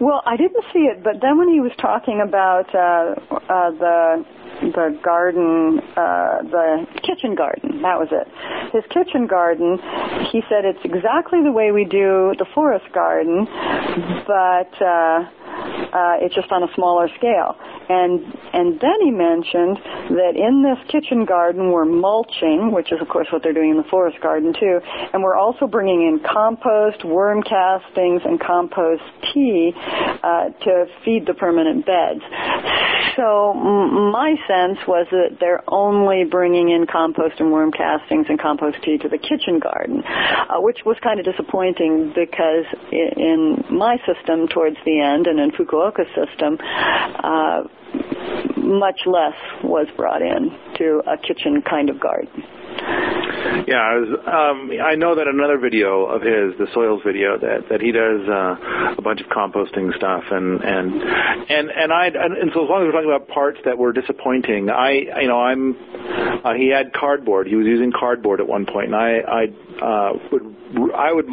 [0.00, 1.87] Well, I didn't see it, but then when he was talking
[2.20, 3.16] about uh,
[3.48, 4.24] uh, the
[4.60, 7.80] the garden, uh, the kitchen garden.
[7.82, 8.26] That was it.
[8.74, 9.78] His kitchen garden.
[10.32, 13.46] He said it's exactly the way we do the forest garden,
[14.26, 15.24] but uh,
[15.94, 17.56] uh, it's just on a smaller scale.
[17.88, 18.20] And
[18.52, 19.78] and then he mentioned
[20.10, 23.76] that in this kitchen garden we're mulching, which is of course what they're doing in
[23.76, 24.80] the forest garden too,
[25.12, 31.34] and we're also bringing in compost, worm castings, and compost tea uh, to feed the
[31.34, 32.20] permanent beds.
[33.16, 38.38] So m- my sense was that they're only bringing in compost and worm castings and
[38.38, 43.96] compost tea to the kitchen garden, uh, which was kind of disappointing because in, my
[44.06, 47.62] system towards the end and in Fukuoka's system, uh,
[48.56, 52.44] much less was brought in to a kitchen kind of garden.
[53.66, 57.68] Yeah, I, was, um, I know that another video of his, the soils video, that
[57.70, 61.02] that he does uh, a bunch of composting stuff, and and
[61.48, 64.70] and and I and, so as long as we're talking about parts that were disappointing,
[64.70, 65.76] I you know I'm
[66.44, 67.46] uh, he had cardboard.
[67.46, 69.42] He was using cardboard at one point, and I I
[69.82, 70.54] uh, would
[70.94, 71.26] I would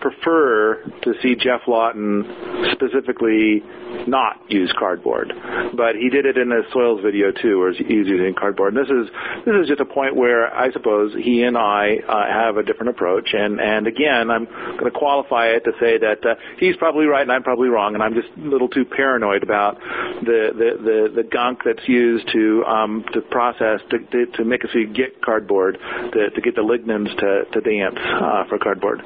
[0.00, 2.24] prefer to see Geoff Lawton
[2.72, 3.62] specifically
[4.06, 5.32] not use cardboard,
[5.76, 8.74] but he did it in a soils video too, where he's using cardboard.
[8.74, 9.08] And this is
[9.44, 12.90] this is just a point where I suppose he and I uh, have a different
[12.90, 13.30] approach.
[13.32, 17.22] And and again, I'm going to qualify it to say that uh, he's probably right
[17.22, 19.78] and I'm probably wrong, and I'm just a little too paranoid about
[20.22, 24.64] the the the, the gunk that's used to um, to process to, to to make
[24.64, 25.78] us get cardboard
[26.12, 29.00] to to get the lignins to to uh, for cardboard.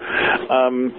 [0.50, 0.92] Um,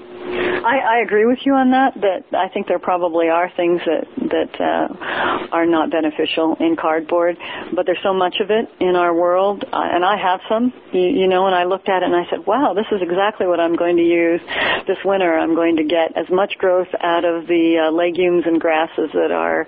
[0.28, 1.94] I, I agree with you on that.
[1.94, 7.36] That I think there probably are things that that uh, are not beneficial in cardboard,
[7.74, 10.72] but there's so much of it in our world, uh, and I have some.
[10.92, 13.46] You, you know, and I looked at it and I said, "Wow, this is exactly
[13.46, 14.40] what I'm going to use
[14.86, 15.38] this winter.
[15.38, 19.30] I'm going to get as much growth out of the uh, legumes and grasses that
[19.32, 19.66] are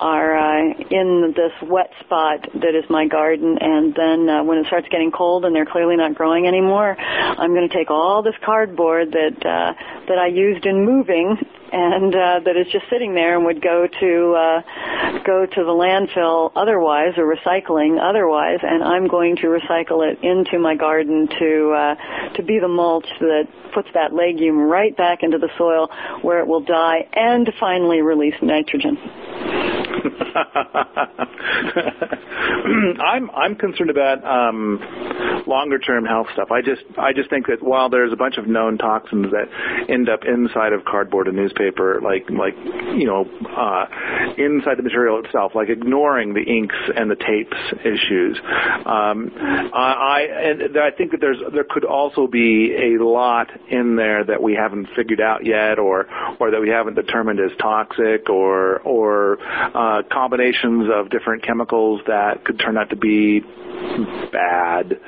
[0.00, 4.66] are uh, in this wet spot that is my garden, and then uh, when it
[4.66, 8.34] starts getting cold and they're clearly not growing anymore, I'm going to take all this
[8.44, 11.36] cardboard that uh, that I used in moving
[11.74, 14.62] and uh, that is just sitting there and would go to uh,
[15.24, 20.60] go to the landfill otherwise or recycling otherwise, and I'm going to recycle it into
[20.60, 25.38] my garden to uh, to be the mulch that puts that legume right back into
[25.38, 25.90] the soil
[26.22, 28.96] where it will die and finally release nitrogen.
[33.00, 34.80] I'm I'm concerned about um,
[35.46, 36.50] longer term health stuff.
[36.50, 39.48] I just I just think that while there's a bunch of known toxins that
[39.88, 42.56] end up inside of cardboard and newspaper, like like
[42.96, 43.26] you know
[43.56, 43.86] uh,
[44.38, 48.38] inside the material itself, like ignoring the inks and the tapes issues,
[48.86, 54.24] um, I and I think that there's there could also be a lot in there
[54.24, 56.06] that we haven't figured out yet, or
[56.40, 59.38] or that we haven't determined as toxic, or or
[59.74, 63.42] uh, combinations of different chemicals that could turn out to be
[64.32, 64.98] bad.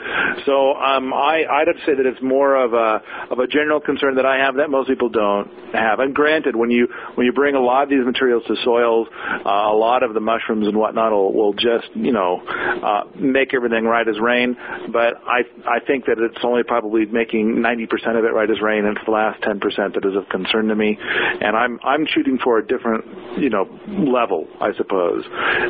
[0.45, 3.01] So um, I, I'd have to say that it's more of a
[3.31, 5.99] of a general concern that I have that most people don't have.
[6.01, 9.09] And granted, when you when you bring a lot of these materials to soils,
[9.45, 13.55] uh, a lot of the mushrooms and whatnot will, will just you know uh, make
[13.55, 14.57] everything right as rain.
[14.93, 18.85] But I I think that it's only probably making 90% of it right as rain,
[18.85, 19.61] and it's the last 10%
[19.95, 20.99] that is of concern to me.
[21.01, 25.06] And I'm I'm shooting for a different you know level, I suppose.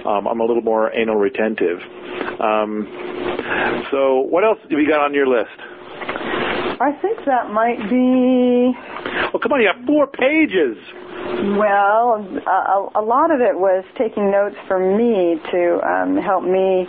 [0.06, 1.80] Um, I'm a little more anal retentive.
[2.40, 2.86] Um,
[3.90, 5.58] so, what else have you got on your list?
[6.78, 8.72] I think that might be.
[9.32, 10.76] Well, come on, you have four pages.
[11.56, 16.86] Well, a, a lot of it was taking notes for me to um, help me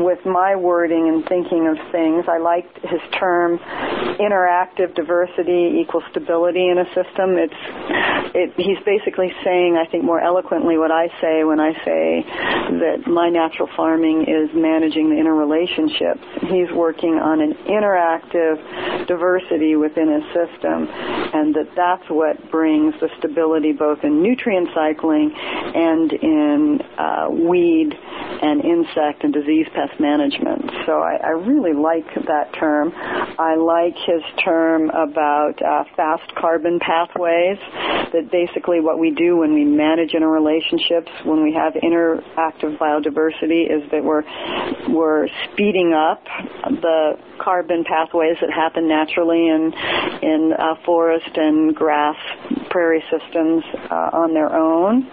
[0.00, 2.24] with my wording and thinking of things.
[2.28, 3.58] I liked his term,
[4.18, 7.36] interactive diversity equals stability in a system.
[7.38, 7.62] It's,
[8.34, 12.24] it, he's basically saying, I think more eloquently what I say when I say
[12.80, 16.50] that my natural farming is managing the interrelationships.
[16.50, 18.58] He's working on an interactive
[19.10, 20.86] diversity within a system,
[21.34, 27.90] and that that's what brings the stability both in nutrient cycling and in uh, weed
[27.90, 30.62] and insect and disease pest management.
[30.86, 32.92] So I, I really like that term.
[32.94, 37.58] I like his term about uh, fast carbon pathways,
[38.14, 43.82] that basically what we do when we manage interrelationships, when we have interactive biodiversity, is
[43.90, 44.22] that we're,
[44.88, 46.22] we're speeding up
[46.62, 48.99] the carbon pathways that happen naturally
[49.48, 49.72] in,
[50.22, 52.16] in uh, forest and grass
[52.70, 55.06] prairie systems uh, on their own.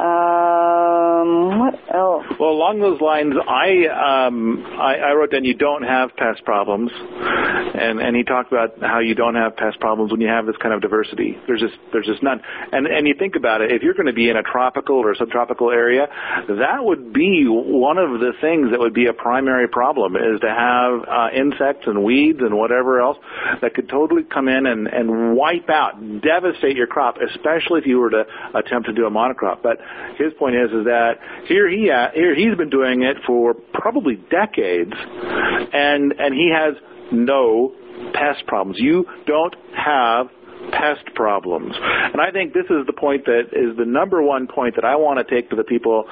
[0.00, 2.24] Um, what else?
[2.38, 6.90] Well, along those lines, I, um, I I wrote down you don't have pest problems,
[6.92, 10.56] and and he talked about how you don't have pest problems when you have this
[10.56, 11.36] kind of diversity.
[11.46, 12.40] There's just there's just none.
[12.72, 15.14] And and you think about it, if you're going to be in a tropical or
[15.14, 16.08] subtropical area,
[16.48, 20.48] that would be one of the things that would be a primary problem is to
[20.48, 23.18] have uh, insects and weeds and whatever else
[23.60, 27.98] that could totally come in and and wipe out, devastate your crop, especially if you
[27.98, 28.24] were to
[28.54, 29.62] attempt to do a monocrop.
[29.62, 29.78] But
[30.16, 34.16] his point is is that here he uh, here he's been doing it for probably
[34.16, 36.74] decades, and and he has
[37.12, 37.72] no
[38.12, 38.78] pest problems.
[38.78, 40.26] You don't have
[40.72, 41.74] pest problems.
[41.76, 44.96] And I think this is the point that is the number one point that I
[44.96, 46.04] want to take to the people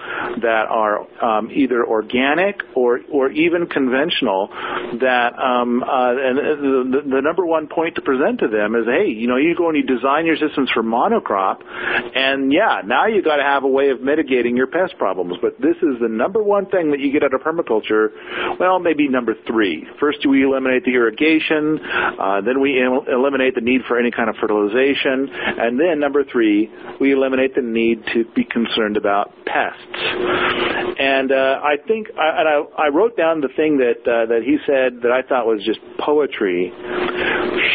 [0.43, 4.49] that are um, either organic or or even conventional.
[5.01, 9.09] That um, uh, and the, the, number one point to present to them is, hey,
[9.09, 11.63] you know, you go and you design your systems for monocrop,
[12.15, 15.37] and yeah, now you got to have a way of mitigating your pest problems.
[15.41, 18.09] But this is the number one thing that you get out of permaculture.
[18.59, 19.87] Well, maybe number three.
[20.01, 24.29] First, we eliminate the irrigation, uh, then we el- eliminate the need for any kind
[24.29, 25.29] of fertilization.
[25.33, 26.71] And then number three,
[27.01, 29.81] we eliminate the need to be concerned about pests.
[30.99, 34.43] And uh, I think, I, and I, I wrote down the thing that uh, that
[34.45, 36.73] he said that I thought was just poetry.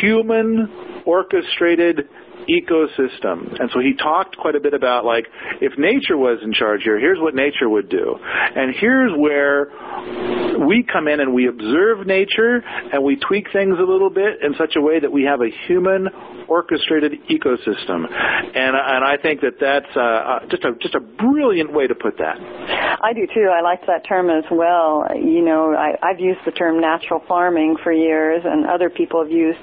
[0.02, 2.08] Human orchestrated
[2.50, 3.60] ecosystem.
[3.60, 5.28] And so he talked quite a bit about like
[5.62, 8.18] if nature was in charge here, here's what nature would do.
[8.20, 9.70] And here's where
[10.66, 14.56] we come in and we observe nature and we tweak things a little bit in
[14.58, 16.08] such a way that we have a human
[16.48, 18.10] orchestrated ecosystem.
[18.10, 21.96] And and I think that that's uh, uh, just a just a brilliant way to
[21.96, 22.38] put that.
[23.02, 23.48] I do too.
[23.48, 25.08] I like that term as well.
[25.16, 29.32] You know, I, I've used the term natural farming for years, and other people have
[29.32, 29.60] used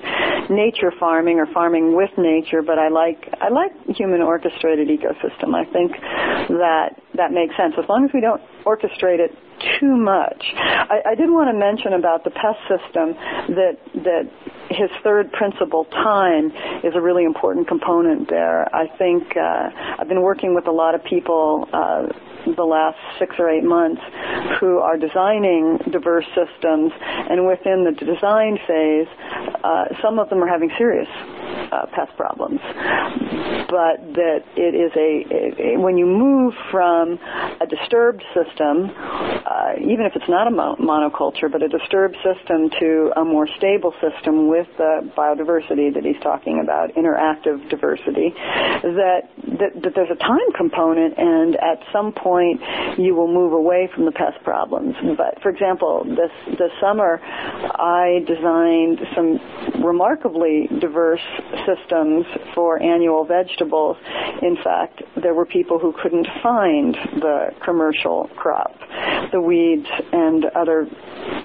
[0.51, 5.55] nature farming or farming with nature, but I like I like human orchestrated ecosystem.
[5.55, 5.93] I think
[6.49, 9.33] that that makes sense as long as we don't orchestrate it
[9.81, 10.45] too much.
[10.57, 13.15] I, I did want to mention about the pest system
[13.57, 14.29] that that
[14.71, 16.53] his third principle, time,
[16.85, 18.67] is a really important component there.
[18.75, 21.69] I think uh, I've been working with a lot of people.
[21.73, 22.09] Uh,
[22.55, 24.01] the last six or eight months
[24.61, 29.09] who are designing diverse systems and within the design phase
[29.65, 31.09] uh, some of them are having serious
[31.73, 32.61] uh, pest problems
[33.69, 37.19] but that it is a, a, when you move from
[37.61, 43.13] a disturbed system uh, even if it's not a monoculture but a disturbed system to
[43.17, 48.33] a more stable system with the biodiversity that he's talking about interactive diversity
[48.83, 52.61] that, that, that there's a time component and at some point
[52.99, 54.95] you will move away from the pest problems.
[55.17, 59.39] But for example, this this summer, I designed some
[59.85, 61.25] remarkably diverse
[61.65, 63.97] systems for annual vegetables.
[64.43, 68.75] In fact, there were people who couldn't find the commercial crop.
[69.33, 70.87] The weeds and other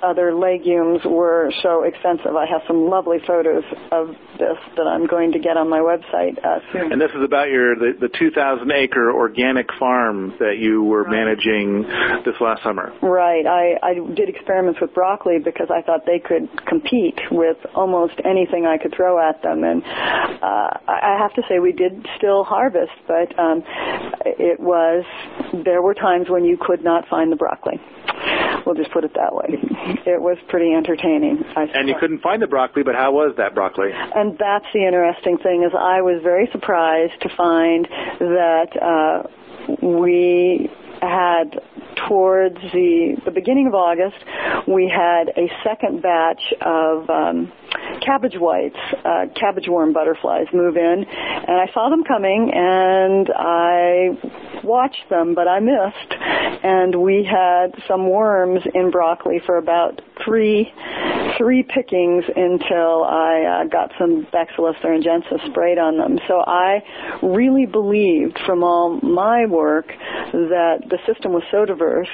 [0.04, 2.36] other legumes were so extensive.
[2.36, 4.08] I have some lovely photos of
[4.38, 6.92] this that I'm going to get on my website uh, soon.
[6.92, 11.12] And this is about your the, the 2,000 acre organic farm that you were right.
[11.12, 11.84] managing
[12.26, 12.94] this last summer.
[13.02, 13.46] Right.
[13.46, 18.66] I, I did experiments with broccoli because I thought they could compete with almost anything
[18.66, 19.64] I could throw at them.
[19.64, 19.84] And
[20.42, 23.64] uh, I have to say, we did still harvest, but um,
[24.26, 25.06] it was
[25.64, 27.80] there were times when you could not find the broccoli.
[28.66, 29.58] We'll just put it that way.
[30.06, 31.44] It was pretty entertaining.
[31.56, 33.90] and you couldn't find the broccoli, but how was that broccoli?
[33.92, 37.88] And that's the interesting thing is I was very surprised to find
[38.20, 39.28] that uh,
[39.82, 40.70] we
[41.02, 41.60] had
[42.08, 44.18] towards the the beginning of August,
[44.68, 47.52] we had a second batch of um,
[48.06, 54.51] cabbage whites, uh, cabbage worm butterflies move in, and I saw them coming, and I
[54.64, 56.14] watched them, but I missed,
[56.64, 60.72] and we had some worms in broccoli for about three
[61.38, 66.20] three pickings until I uh, got some Bacillus thuringiensis sprayed on them.
[66.28, 66.84] So I
[67.24, 72.10] really believed from all my work that the system was so diverse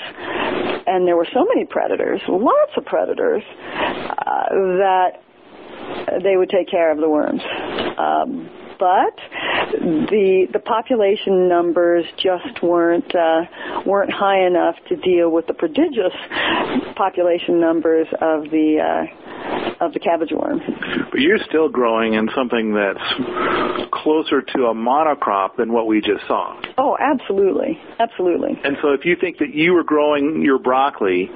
[0.88, 5.22] and there were so many predators, lots of predators, uh, that
[6.24, 7.42] they would take care of the worms.
[7.98, 9.18] Um, but
[9.72, 13.42] the the population numbers just weren't uh,
[13.86, 16.14] weren't high enough to deal with the prodigious
[16.96, 19.27] population numbers of the uh,
[19.80, 20.62] of the cabbage worm.
[21.12, 26.26] But you're still growing in something that's closer to a monocrop than what we just
[26.28, 26.60] saw.
[26.78, 28.60] Oh, absolutely, absolutely.
[28.64, 31.30] And so, if you think that you were growing your broccoli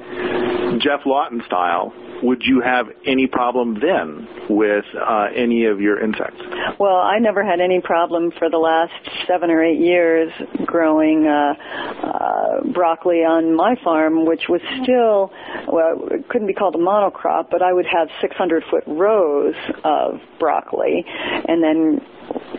[0.78, 6.40] Geoff Lawton style, would you have any problem then with uh, any of your insects?
[6.78, 8.92] Well, I never had any problem for the last
[9.26, 10.30] seven or eight years
[10.64, 11.54] growing uh,
[12.02, 15.32] uh, broccoli on my farm, which was still,
[15.66, 19.54] well, it couldn't be called a monocrop, but I would have 600 foot rows
[19.84, 21.04] of broccoli
[21.48, 22.00] and then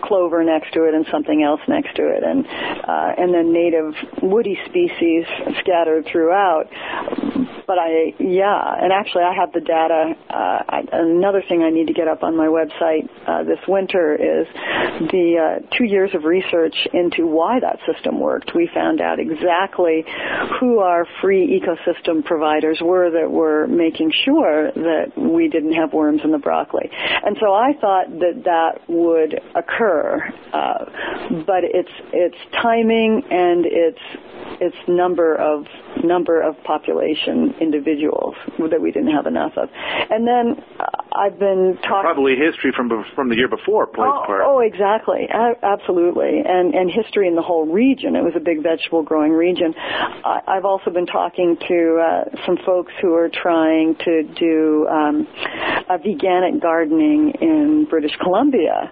[0.03, 2.23] clover next to it and something else next to it.
[2.23, 5.25] And uh, and then native woody species
[5.59, 6.67] scattered throughout.
[7.65, 8.75] But I yeah.
[8.81, 12.23] And actually I have the data uh, I, another thing I need to get up
[12.23, 14.47] on my website uh, this winter is
[15.11, 18.51] the uh, two years of research into why that system worked.
[18.53, 20.05] We found out exactly
[20.59, 26.21] who our free ecosystem providers were that were making sure that we didn't have worms
[26.23, 26.89] in the broccoli.
[26.91, 30.23] And so I thought that that would occur,
[30.53, 30.85] uh,
[31.45, 35.65] but it's it's timing and it's its number of
[36.03, 38.35] number of population individuals
[38.69, 39.69] that we didn't have enough of.
[40.09, 40.85] And then uh,
[41.15, 44.41] I've been talking probably history from from the year before plays oh, part.
[44.45, 48.15] Oh, exactly, a- absolutely, and and history in the whole region.
[48.15, 49.73] It was a big vegetable growing region.
[49.77, 55.27] I- I've also been talking to uh, some folks who are trying to do um,
[55.89, 58.91] a veganic gardening in British Columbia,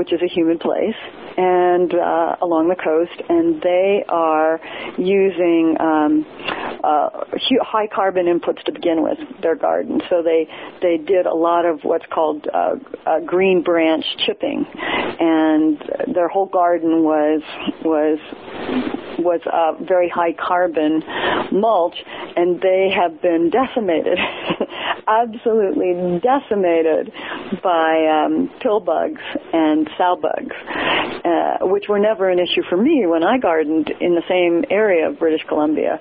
[0.00, 0.96] which is a humid place
[1.36, 4.58] and uh, along the coast, and they are
[4.96, 6.24] using um,
[6.82, 7.10] uh,
[7.60, 10.00] high carbon inputs to begin with their garden.
[10.08, 10.48] So they
[10.80, 14.64] they did a lot of what's called uh, uh, green branch chipping,
[15.20, 15.78] and
[16.14, 17.42] their whole garden was
[17.84, 18.18] was
[19.18, 21.02] was a very high carbon
[21.52, 21.96] mulch,
[22.36, 24.18] and they have been decimated,
[25.06, 27.12] absolutely decimated
[27.62, 29.22] by um, pill bugs
[29.52, 30.54] and sow bugs
[31.30, 35.08] uh, which were never an issue for me when I gardened in the same area
[35.08, 35.98] of British Columbia.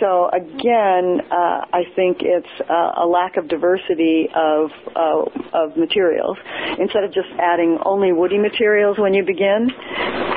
[0.00, 6.36] So again, uh, I think it's uh, a lack of diversity of uh, of materials.
[6.78, 9.70] Instead of just adding only woody materials when you begin,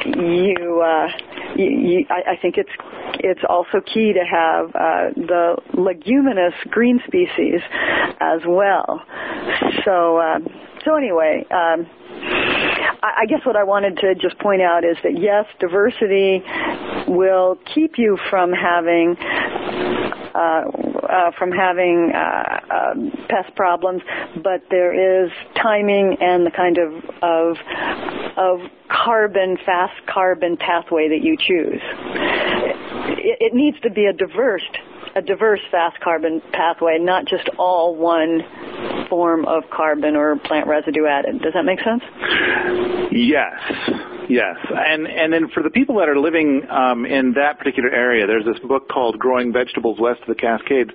[0.06, 1.08] you, uh,
[1.56, 2.70] you, you I, I think it's
[3.20, 4.72] it's also key to have
[5.16, 7.62] the leguminous green species
[8.20, 9.02] as well.
[9.86, 10.22] So.
[10.84, 11.86] So anyway, um,
[13.04, 16.44] I, guess what I wanted to just point out is that yes, diversity
[17.08, 19.18] will keep you from having
[20.34, 20.64] uh,
[21.10, 22.94] uh, from having uh, uh,
[23.28, 24.02] pest problems,
[24.42, 27.58] but there is timing and the kind of of
[28.38, 31.82] of carbon fast carbon pathway that you choose.
[33.18, 34.64] It, it needs to be a diverse
[35.16, 38.42] a diverse fast carbon pathway, not just all one
[39.10, 41.42] form of carbon or plant residue added.
[41.42, 42.04] Does that make sense?
[43.12, 43.60] Yes.
[44.30, 48.28] Yes, and and then for the people that are living um, in that particular area,
[48.28, 50.92] there's this book called "Growing Vegetables West of the Cascades,"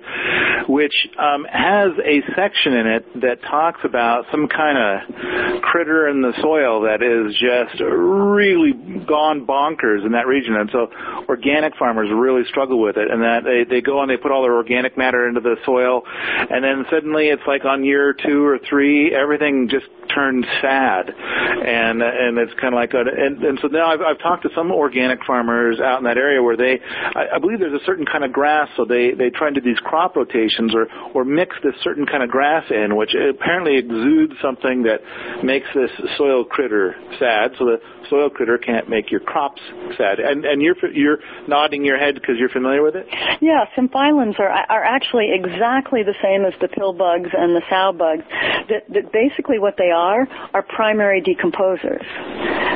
[0.67, 6.21] which um, has a section in it that talks about some kind of critter in
[6.21, 8.73] the soil that is just really
[9.05, 10.87] gone bonkers in that region, and so
[11.27, 13.11] organic farmers really struggle with it.
[13.11, 16.03] And that they they go and they put all their organic matter into the soil,
[16.07, 22.01] and then suddenly it's like on year two or three, everything just turns sad, and
[22.01, 24.71] and it's kind of like a, and and so now I've I've talked to some
[24.71, 26.79] organic farmers out in that area where they
[27.15, 29.61] I, I believe there's a certain kind of grass, so they they try and do
[29.61, 34.33] these crop rotations or or mix this certain kind of grass in, which apparently exudes
[34.41, 35.01] something that
[35.43, 37.77] makes this soil critter sad, so the
[38.09, 39.61] soil critter can't make your crops
[39.97, 40.19] sad.
[40.19, 43.07] And and you're you're nodding your head because you're familiar with it.
[43.41, 47.93] Yeah, symphylans are are actually exactly the same as the pill bugs and the sow
[47.97, 48.23] bugs.
[48.69, 52.05] That, that basically what they are are primary decomposers.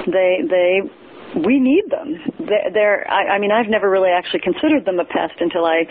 [0.08, 0.82] They they
[1.36, 2.18] we need them.
[2.74, 5.84] They're, I, I mean, I've never really actually considered them a pest until I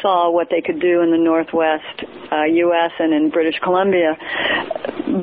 [0.00, 2.92] saw what they could do in the Northwest uh, U.S.
[2.98, 4.16] and in British Columbia.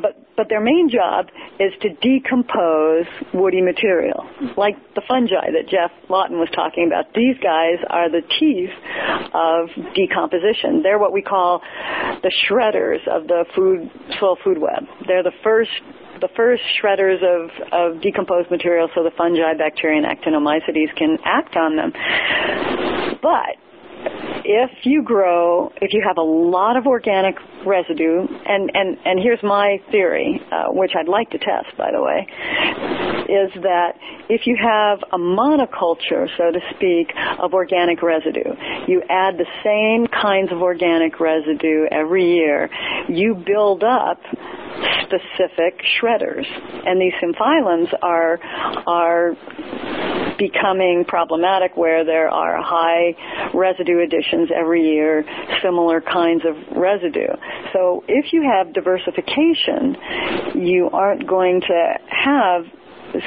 [0.01, 1.27] But but their main job
[1.59, 4.25] is to decompose woody material,
[4.57, 7.13] like the fungi that Geoff Lawton was talking about.
[7.13, 8.73] These guys are the teeth
[9.33, 10.81] of decomposition.
[10.81, 11.61] They're what we call
[12.21, 14.83] the shredders of the food soil food web.
[15.07, 15.71] They're the first
[16.21, 21.57] the first shredders of, of decomposed material so the fungi, bacteria, and actinomycetes can act
[21.57, 21.91] on them.
[23.21, 23.57] But
[24.45, 29.41] if you grow, if you have a lot of organic residue, and, and, and here's
[29.41, 32.27] my theory, uh, which I'd like to test, by the way,
[33.23, 33.93] is that
[34.29, 38.53] if you have a monoculture, so to speak, of organic residue,
[38.87, 42.69] you add the same kinds of organic residue every year,
[43.07, 44.19] you build up
[45.03, 46.45] specific shredders.
[46.85, 48.39] And these symphylans are,
[48.87, 49.35] are
[50.37, 53.15] becoming problematic where there are high
[53.53, 55.25] residue additions every year,
[55.61, 57.27] similar kinds of residue.
[57.73, 59.97] So if you have diversification,
[60.55, 62.65] you aren't going to have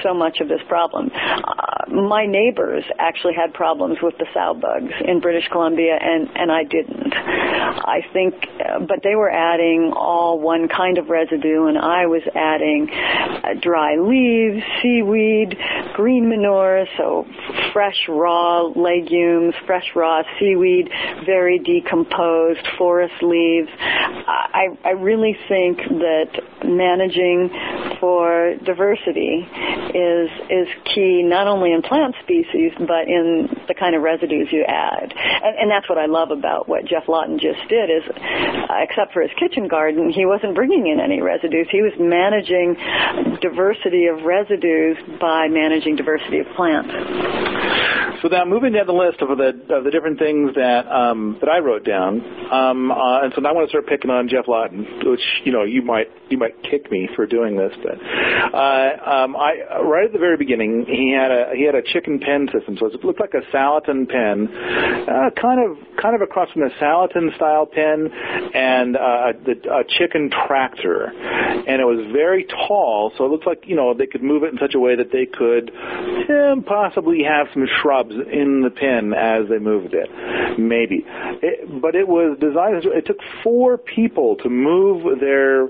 [0.03, 1.11] so much of this problem.
[1.14, 6.51] Uh, my neighbors actually had problems with the sow bugs in British Columbia, and and
[6.51, 7.12] I didn't.
[7.14, 12.22] I think, uh, but they were adding all one kind of residue, and I was
[12.34, 15.57] adding uh, dry leaves, seaweed,
[15.95, 17.26] green manure, so
[17.72, 20.89] fresh raw legumes, fresh raw seaweed,
[21.24, 23.68] very decomposed forest leaves.
[23.78, 27.51] I I really think that managing
[28.01, 29.47] for diversity
[29.95, 34.64] is is key not only in plant species but in the kind of residues you
[34.66, 35.12] add.
[35.12, 39.12] And, and that's what I love about what Geoff Lawton just did is, uh, except
[39.12, 41.68] for his kitchen garden, he wasn't bringing in any residues.
[41.70, 42.77] He was managing
[43.41, 46.93] diversity of residues by managing diversity of plants.
[48.22, 51.49] So now moving down the list of the of the different things that um, that
[51.49, 52.20] I wrote down,
[52.51, 55.53] um, uh, and so now I want to start picking on Geoff Lawton, which you
[55.53, 60.07] know you might you might kick me for doing this, but uh, um, I right
[60.07, 63.05] at the very beginning, he had a he had a chicken pen system, so it
[63.05, 64.49] looked like a Salatin pen,
[65.09, 68.11] uh, kind of kind of across from the Salatin style pen
[68.55, 73.64] and uh, the, a chicken tractor, and it was very tall, so it looked like
[73.67, 77.23] you know they could move it in such a way that they could eh, possibly
[77.23, 80.09] have some shrubs in the pen as they moved it,
[80.59, 81.05] maybe.
[81.43, 82.85] It, but it was designed.
[82.85, 85.69] It took four people to move their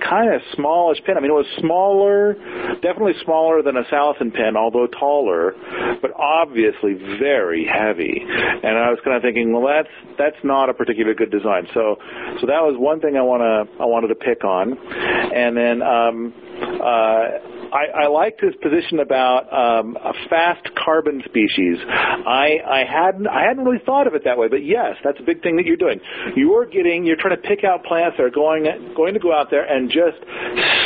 [0.00, 1.16] kind of smallish pen.
[1.16, 2.34] I mean, it was smaller,
[2.82, 5.54] definitely smaller than a Salatin pen, although taller,
[6.00, 8.24] but obviously very heavy.
[8.24, 11.66] And I was kind of thinking, well, that's that's not a particularly good design.
[11.74, 11.96] So,
[12.40, 15.82] so that was one thing I want to I wanted to pick on, and then.
[15.82, 16.34] Um,
[16.82, 21.78] uh, I, I liked his position about um, a fast carbon species.
[21.88, 25.22] I, I hadn't I hadn't really thought of it that way, but yes, that's a
[25.22, 26.00] big thing that you're doing.
[26.36, 29.50] You're getting you're trying to pick out plants that are going going to go out
[29.50, 30.18] there and just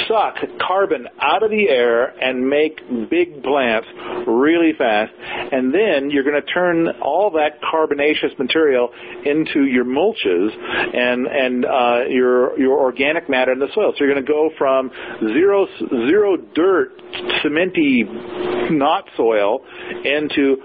[0.09, 2.81] suck carbon out of the air and make
[3.11, 3.89] big plants
[4.27, 5.13] really fast,
[5.53, 8.91] and then you're going to turn all that carbonaceous material
[9.25, 10.51] into your mulches
[10.97, 13.93] and and uh, your your organic matter in the soil.
[13.97, 14.91] So you're going to go from
[15.33, 15.67] zero
[16.09, 16.72] zero dirt,
[17.43, 19.61] cementy, not soil
[20.05, 20.57] into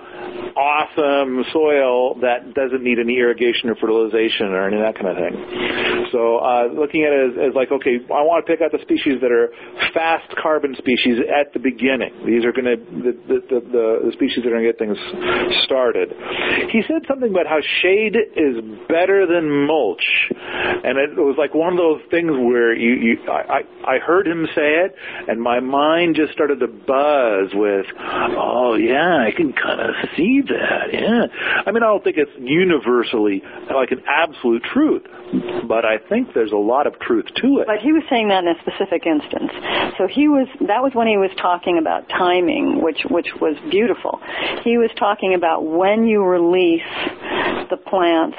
[0.58, 5.18] awesome soil that doesn't need any irrigation or fertilization or any of that kind of
[5.18, 5.36] thing.
[6.12, 8.82] So uh, looking at it as, as like, okay, I want to pick out the
[8.82, 9.54] species that are
[9.94, 12.14] fast carbon species at the beginning.
[12.26, 13.60] These are going to the the, the,
[14.08, 14.98] the species that are going to get things
[15.64, 16.14] started.
[16.72, 18.58] He said something about how shade is
[18.88, 23.62] better than mulch, and it was like one of those things where you, you I,
[23.86, 24.96] I heard him say it,
[25.28, 30.42] and my mind just started to buzz with, oh yeah, I can kind of see
[30.42, 30.92] that.
[30.92, 31.28] Yeah.
[31.66, 33.42] I mean, I don't think it's universally
[33.74, 35.04] like an absolute truth,
[35.68, 37.68] but I think there's a lot of truth to it.
[37.68, 39.52] But he was saying that in a specific instance.
[39.98, 44.20] So he was that was when he was talking about timing, which which was beautiful.
[44.64, 46.82] He was talking about when you release
[47.70, 48.38] the plants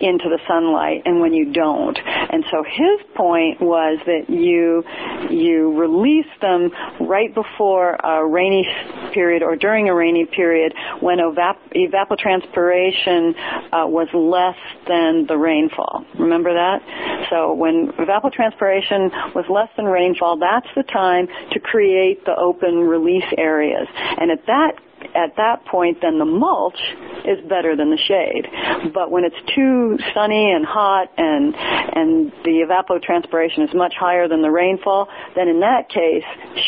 [0.00, 1.98] into the sunlight and when you don't.
[1.98, 4.82] And so his point was that you
[5.30, 6.70] you release them
[7.00, 8.66] right before a rainy
[9.12, 13.34] period or during a rainy period when evap- evapotranspiration
[13.72, 14.58] uh, was less
[14.88, 16.04] than the rainfall.
[16.18, 17.26] Remember that?
[17.30, 23.24] So when evapotranspiration was less than rainfall, that's the time to create the open release
[23.36, 23.86] areas.
[24.18, 24.72] And at that
[25.14, 26.78] at that point, then the mulch
[27.24, 28.46] is better than the shade.
[28.92, 34.42] But when it's too sunny and hot and and the evapotranspiration is much higher than
[34.42, 36.24] the rainfall, then in that case,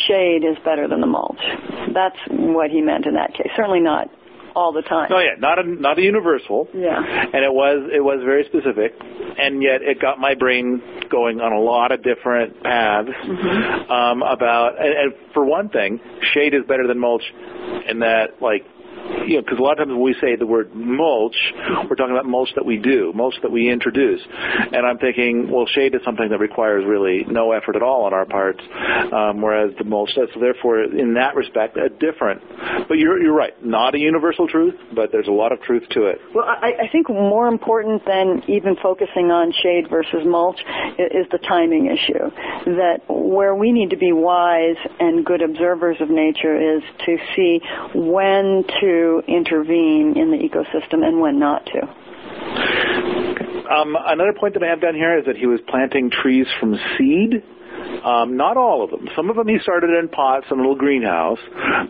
[0.06, 1.40] shade is better than the mulch.
[1.94, 3.50] That's what he meant in that case.
[3.56, 4.10] Certainly not
[4.54, 5.08] all the time.
[5.10, 6.68] No, yeah, not a not a universal.
[6.74, 6.98] Yeah.
[6.98, 11.52] And it was it was very specific, and yet it got my brain going on
[11.52, 13.90] a lot of different paths mm-hmm.
[13.90, 14.80] um, about.
[14.80, 16.00] And, and for one thing,
[16.34, 17.22] shade is better than mulch,
[17.88, 18.64] in that like
[19.26, 21.36] you know, because a lot of times when we say the word mulch,
[21.88, 24.20] we're talking about mulch that we do, mulch that we introduce.
[24.72, 28.14] And I'm thinking, well, shade is something that requires really no effort at all on
[28.14, 28.60] our parts,
[29.12, 30.28] um, whereas the mulch does.
[30.34, 32.42] So therefore, in that respect, a different.
[32.88, 36.06] But you're you're right, not a universal truth, but there's a lot of truth to
[36.06, 36.20] it.
[36.34, 40.60] Well, I, I think more important than even focusing on shade versus mulch
[40.98, 42.30] is, is the timing issue.
[42.76, 47.60] That where we need to be wise and good observers of nature is to see
[47.94, 48.91] when to
[49.28, 51.80] intervene in the ecosystem and when not to.
[53.72, 56.78] Um, another point that I have down here is that he was planting trees from
[56.98, 57.42] seed.
[58.04, 59.08] Um, not all of them.
[59.16, 61.38] Some of them he started in pots in a little greenhouse,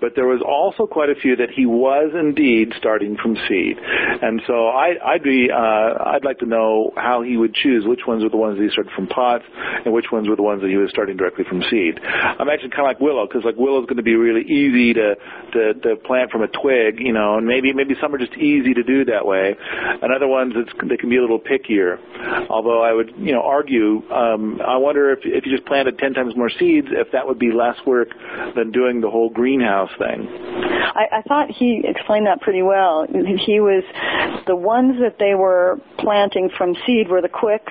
[0.01, 3.79] but there was also quite a few that he was indeed starting from seed.
[3.79, 8.07] And so I, I'd be, uh, I'd like to know how he would choose which
[8.07, 9.45] ones were the ones that he started from pots
[9.85, 11.99] and which ones were the ones that he was starting directly from seed.
[12.03, 15.15] I imagine kind of like willow, because like willow's going to be really easy to,
[15.53, 18.75] to to plant from a twig, you know, and maybe maybe some are just easy
[18.75, 19.55] to do that way,
[20.03, 21.99] and other ones it's, they can be a little pickier.
[22.49, 26.15] Although I would, you know, argue, um, I wonder if if you just planted ten
[26.15, 28.09] times more seeds, if that would be less work
[28.55, 30.29] than doing the whole greenhouse thing.
[30.95, 33.07] I, I thought he explained that pretty well.
[33.09, 33.83] He was
[34.47, 37.67] the ones that they were planting from seed were the quick,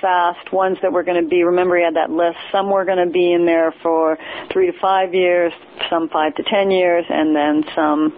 [0.00, 1.42] fast ones that were going to be.
[1.42, 2.38] Remember, he had that list.
[2.50, 4.18] Some were going to be in there for
[4.52, 5.52] three to five years,
[5.90, 8.12] some five to ten years, and then some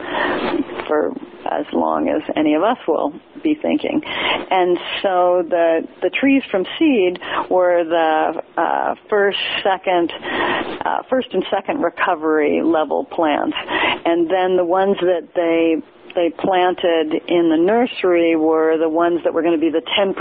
[0.87, 1.12] for
[1.51, 3.12] as long as any of us will
[3.45, 4.03] be thinking.
[4.05, 7.21] And so the the trees from seed
[7.51, 13.57] were the uh, first, second, uh, first and second recovery level plants,
[14.05, 15.83] and then the ones that they
[16.15, 20.15] they planted in the nursery were the ones that were going to be the 10%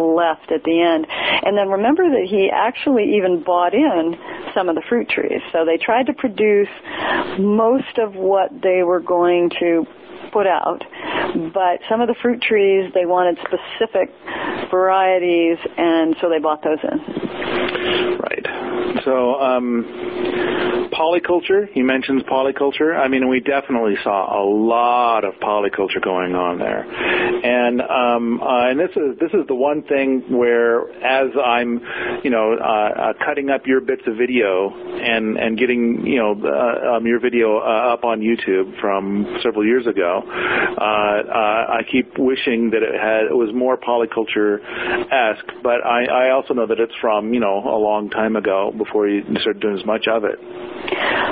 [0.00, 1.06] left at the end.
[1.08, 4.16] And then remember that he actually even bought in
[4.54, 5.42] some of the fruit trees.
[5.52, 6.68] So they tried to produce
[7.38, 9.86] most of what they were going to
[10.32, 10.82] put out.
[11.52, 14.14] But some of the fruit trees, they wanted specific
[14.70, 18.18] varieties, and so they bought those in.
[18.18, 18.46] Right.
[19.04, 19.84] So, um,
[20.92, 22.96] polyculture, he mentions polyculture.
[22.96, 26.84] I mean, we definitely saw a lot of polyculture going on there.
[26.84, 31.80] and um, uh, and this is this is the one thing where as I'm,
[32.22, 36.32] you know, uh, uh, cutting up your bits of video and and getting you know
[36.32, 41.82] uh, um, your video uh, up on YouTube from several years ago, uh, uh, I
[41.90, 44.60] keep wishing that it had it was more polyculture
[45.10, 48.72] esque, but I, I also know that it's from you know a long time ago
[48.76, 50.38] before you started doing as much of it.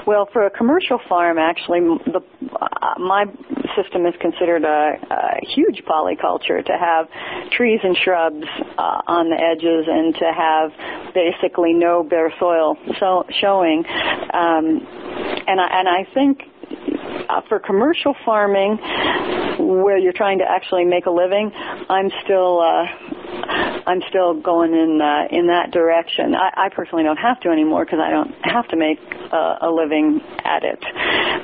[0.07, 2.21] Well, for a commercial farm, actually, the,
[2.61, 3.27] uh, my
[3.77, 7.09] system is considered a, a huge polyculture to have
[7.53, 8.45] trees and shrubs
[8.79, 13.85] uh, on the edges and to have basically no bare soil so, showing.
[13.87, 14.87] Um,
[15.47, 16.43] and I, and I think
[17.49, 18.79] for commercial farming,
[19.59, 21.51] where you're trying to actually make a living,
[21.89, 22.87] I'm still uh,
[23.87, 26.35] I'm still going in uh, in that direction.
[26.35, 28.99] I, I personally don't have to anymore because I don't have to make
[29.33, 30.83] uh, a living at it.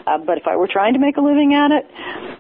[0.07, 1.87] Uh, but if I were trying to make a living at it,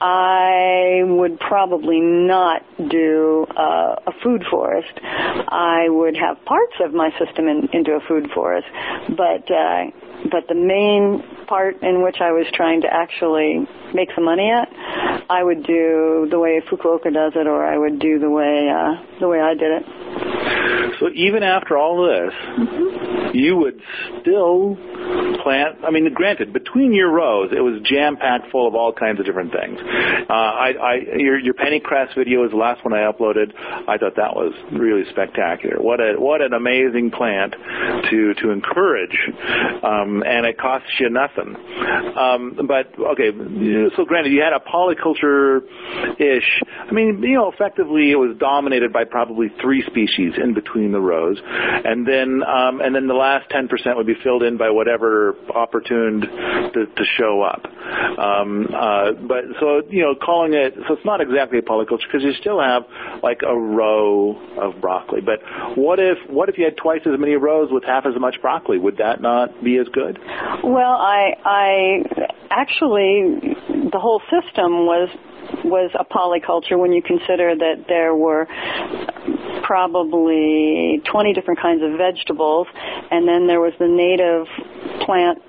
[0.00, 4.92] I would probably not do uh, a food forest.
[5.02, 8.66] I would have parts of my system in, into a food forest,
[9.08, 9.84] but uh,
[10.30, 14.68] but the main part in which I was trying to actually make some money at,
[15.30, 19.18] I would do the way Fukuoka does it, or I would do the way uh,
[19.20, 20.96] the way I did it.
[21.00, 23.36] So even after all this, mm-hmm.
[23.36, 23.80] you would
[24.20, 24.76] still
[25.42, 25.78] plant.
[25.84, 29.26] I mean, granted, between your rows, it was jam packed full of all kinds of
[29.26, 29.78] different things.
[29.80, 33.52] Uh, I, I, your, your pennycress video is the last one I uploaded.
[33.88, 35.80] I thought that was really spectacular.
[35.80, 37.54] What a what an amazing plant
[38.10, 39.16] to to encourage,
[39.82, 41.56] um, and it costs you nothing.
[41.56, 43.30] Um, but okay,
[43.96, 45.62] so granted, you had a polyculture
[46.18, 46.62] ish.
[46.76, 51.00] I mean, you know, effectively it was dominated by probably three species in between the
[51.00, 54.70] rows, and then um, and then the last ten percent would be filled in by
[54.70, 54.97] whatever
[55.54, 57.64] opportuned to, to show up.
[58.18, 62.22] Um, uh, but so you know, calling it so it's not exactly a polyculture because
[62.22, 62.84] you still have
[63.22, 65.20] like a row of broccoli.
[65.20, 65.40] But
[65.76, 68.78] what if what if you had twice as many rows with half as much broccoli?
[68.78, 70.18] Would that not be as good?
[70.64, 72.02] Well, I I
[72.50, 73.56] actually
[73.90, 75.08] the whole system was
[75.64, 78.46] was a polyculture when you consider that there were
[79.62, 82.66] probably 20 different kinds of vegetables
[83.10, 84.46] and then there was the native
[85.04, 85.42] plant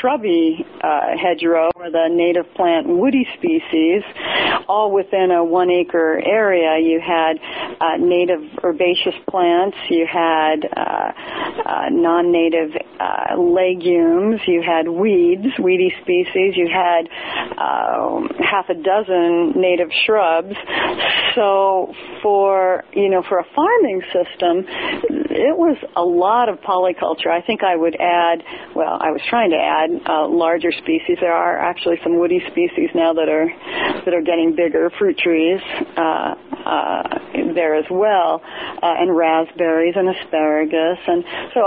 [0.00, 4.02] shrubby uh, hedgerow or the native plant woody species,
[4.68, 6.78] all within a one acre area.
[6.78, 7.38] You had
[7.80, 11.12] uh, native herbaceous plants, you had uh,
[11.64, 17.08] uh non-native uh, legumes, you had weeds, weedy species, you had
[17.58, 20.54] um, half a dozen native shrubs.
[21.34, 21.92] So
[22.22, 24.64] for you know for a farming system,
[25.30, 27.30] it was a lot of polyculture.
[27.30, 28.42] I think I would add.
[28.74, 31.18] Well, I was trying to add uh, larger species.
[31.20, 33.48] There are actually some woody species now that are
[34.04, 35.60] that are getting bigger, fruit trees
[35.96, 36.34] uh,
[36.64, 37.02] uh,
[37.54, 38.42] there as well,
[38.82, 41.60] uh, and raspberries and asparagus, and so.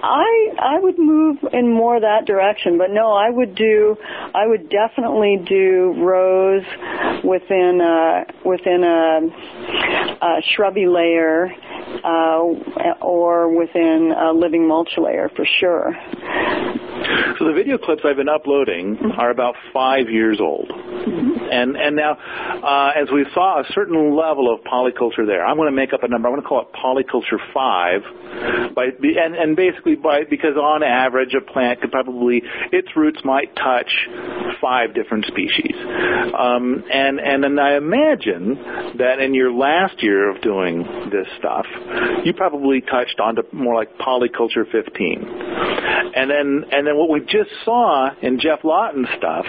[0.00, 3.96] I I would move in more that direction, but no, I would do
[4.32, 6.62] I would definitely do rows
[7.24, 11.50] within a within a, a shrubby layer
[12.04, 12.42] uh,
[13.02, 15.96] or within a living mulch layer for sure.
[17.36, 20.70] So the video clips I've been uploading are about five years old.
[21.50, 25.70] And and now, uh, as we saw a certain level of polyculture there, I'm going
[25.70, 26.28] to make up a number.
[26.28, 31.34] I'm going to call it polyculture five, by and and basically by because on average
[31.34, 32.42] a plant could probably
[32.72, 33.90] its roots might touch
[34.60, 35.74] five different species.
[35.74, 38.54] Um, and and then I imagine
[38.98, 41.66] that in your last year of doing this stuff,
[42.24, 45.24] you probably touched onto more like polyculture 15.
[46.14, 49.46] And then and then what we just saw in Geoff Lawton's stuff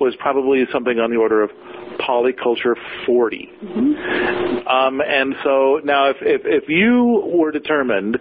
[0.00, 1.50] was probably something on the order of
[1.98, 2.74] polyculture
[3.06, 3.50] 40.
[4.66, 8.18] Um, and so now, if, if, if you were determined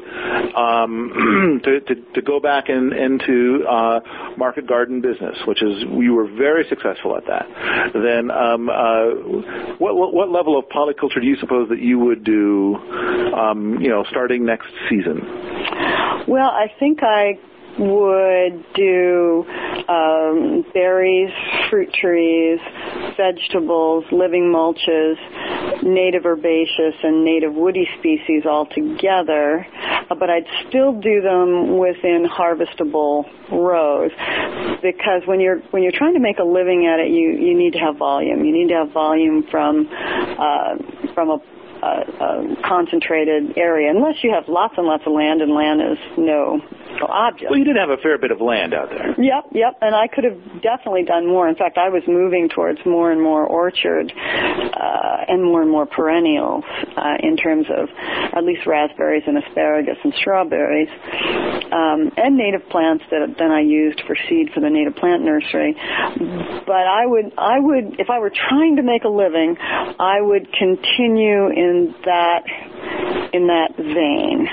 [0.56, 3.99] um, to, to, to, go back in, into uh,
[4.38, 7.47] market garden business, which is you were very successful at that,
[7.93, 12.24] then um, uh, what, what, what level of polyculture do you suppose that you would
[12.24, 12.76] do,
[13.36, 15.20] um, you know, starting next season?
[16.28, 17.38] Well, I think I
[17.80, 19.45] would do
[19.88, 21.32] um, berries,
[21.69, 22.59] fruit trees,
[23.17, 25.15] vegetables, living mulches,
[25.84, 29.65] native herbaceous and native woody species all together,
[30.09, 34.11] uh, but I'd still do them within harvestable rows
[34.82, 37.74] because when you're when you're trying to make a living at it, you you need
[37.74, 38.43] to have volume.
[38.45, 40.78] You need to have volume from uh,
[41.13, 41.38] from a
[41.84, 45.97] a, a concentrated area, unless you have lots and lots of land, and land is
[46.17, 46.61] no
[46.94, 47.50] physical object.
[47.50, 49.16] Well, you did have a fair bit of land out there.
[49.18, 51.48] Yep, yep, and I could have definitely done more.
[51.48, 55.86] In fact, I was moving towards more and more orchard uh, and more and more
[55.86, 56.64] perennials
[56.98, 57.89] uh, in terms of
[58.34, 60.89] at least raspberries and asparagus and strawberries,
[61.72, 65.76] um, and native plants that then I used for seed for the native plant nursery.
[66.66, 70.52] But I would, I would, if I were trying to make a living, I would
[70.52, 72.44] continue in that
[73.34, 74.48] in that vein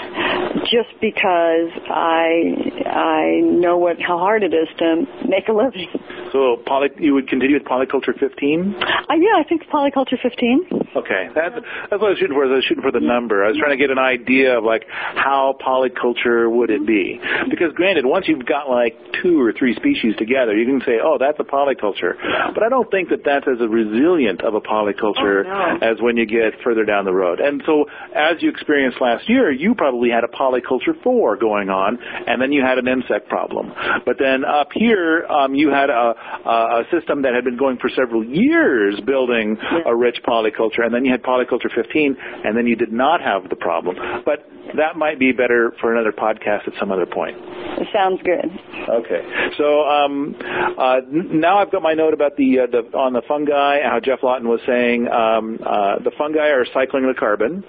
[0.71, 5.89] just because I I know what how hard it is to make a living.
[6.33, 8.75] So poly, you would continue with polyculture 15?
[8.79, 10.91] Uh, yeah, I think polyculture 15.
[10.97, 11.55] Okay, that's
[11.91, 12.45] that's what I was shooting for.
[12.45, 13.45] I was shooting for the number.
[13.45, 17.21] I was trying to get an idea of like how polyculture would it be?
[17.49, 21.17] Because granted, once you've got like two or three species together, you can say, oh,
[21.19, 22.15] that's a polyculture.
[22.55, 25.79] But I don't think that that's as resilient of a polyculture oh, no.
[25.83, 27.41] as when you get further down the road.
[27.41, 27.87] And so,
[28.21, 32.53] as you experienced last year, you probably had a polyculture four going on, and then
[32.53, 33.73] you had an insect problem.
[34.05, 36.15] But then up here, um, you had a,
[36.45, 39.57] a system that had been going for several years building
[39.87, 43.49] a rich polyculture and then you had polyculture 15, and then you did not have
[43.49, 43.97] the problem.
[44.25, 44.47] But
[44.77, 47.37] that might be better for another podcast at some other point.
[47.39, 48.51] It sounds good.
[48.89, 49.23] Okay,
[49.57, 50.37] so um,
[50.79, 53.81] uh, now I've got my note about the, uh, the on the fungi.
[53.83, 57.65] How Geoff Lawton was saying um, uh, the fungi are cycling the carbon.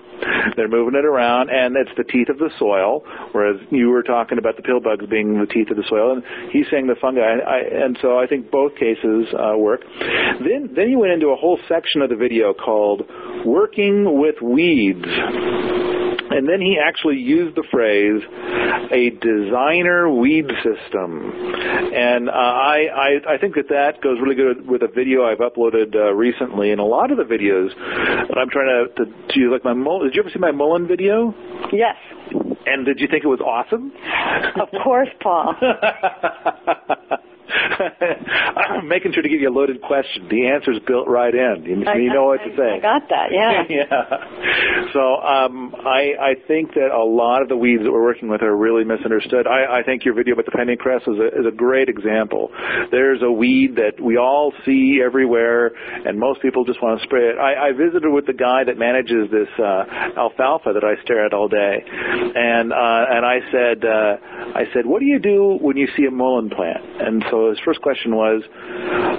[0.56, 3.04] They're moving it around, and it's the teeth of the soil.
[3.32, 6.24] Whereas you were talking about the pill bugs being the teeth of the soil, and
[6.52, 7.22] he's saying the fungi.
[7.22, 9.82] I, and so I think both cases uh, work.
[10.40, 13.04] Then then he went into a whole section of the video called
[13.46, 15.06] "Working with Weeds."
[16.32, 18.22] And then he actually used the phrase,
[18.92, 21.32] a designer weed system.
[21.94, 25.40] And uh, I, I, I think that that goes really good with a video I've
[25.40, 26.72] uploaded uh, recently.
[26.72, 30.08] And a lot of the videos that I'm trying to, to, to like my mullein,
[30.08, 31.34] did you ever see my mullein video?
[31.74, 31.96] Yes.
[32.66, 33.92] And did you think it was awesome?
[34.60, 35.56] Of course, Paul.
[37.52, 40.28] I'm making sure to give you a loaded question.
[40.30, 41.64] The answer's built right in.
[41.66, 42.70] You, I, you know what I, to say.
[42.78, 43.28] I got that.
[43.32, 43.64] Yeah.
[43.70, 44.92] yeah.
[44.94, 48.42] So um, I, I think that a lot of the weeds that we're working with
[48.42, 49.48] are really misunderstood.
[49.48, 52.52] I, I think your video about the pennycress is a, is a great example.
[52.92, 55.72] There's a weed that we all see everywhere,
[56.06, 57.38] and most people just want to spray it.
[57.38, 61.34] I, I visited with the guy that manages this uh, alfalfa that I stare at
[61.34, 64.18] all day, and uh, and I said uh,
[64.56, 66.84] I said, what do you do when you see a mullein plant?
[67.02, 68.44] And so his first question was,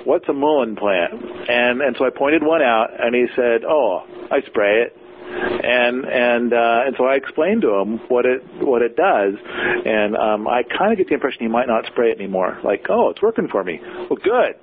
[0.04, 1.14] "What's a mullein plant?"
[1.48, 4.96] And and so I pointed one out, and he said, "Oh, I spray it."
[5.32, 9.34] and and uh, and so I explained to him what it what it does,
[9.84, 12.58] and um, I kind of get the impression he might not spray it anymore.
[12.64, 13.80] Like, oh, it's working for me.
[13.82, 14.54] Well, good.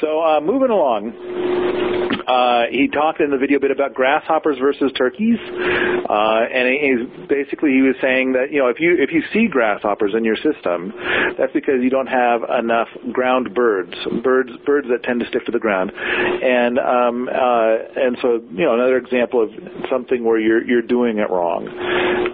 [0.00, 2.13] So uh, moving along.
[2.26, 7.26] Uh, he talked in the video a bit about grasshoppers versus turkeys, uh, and he,
[7.28, 10.36] basically he was saying that you know if you if you see grasshoppers in your
[10.36, 10.92] system,
[11.38, 15.52] that's because you don't have enough ground birds, birds birds that tend to stick to
[15.52, 19.50] the ground, and um, uh, and so you know another example of
[19.90, 21.68] something where you're you're doing it wrong.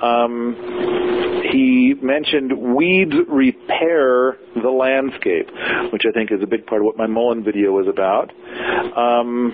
[0.03, 1.01] Um,
[1.51, 5.49] he mentioned weeds repair the landscape,
[5.93, 8.31] which I think is a big part of what my Mullein video was about.
[8.97, 9.53] Um,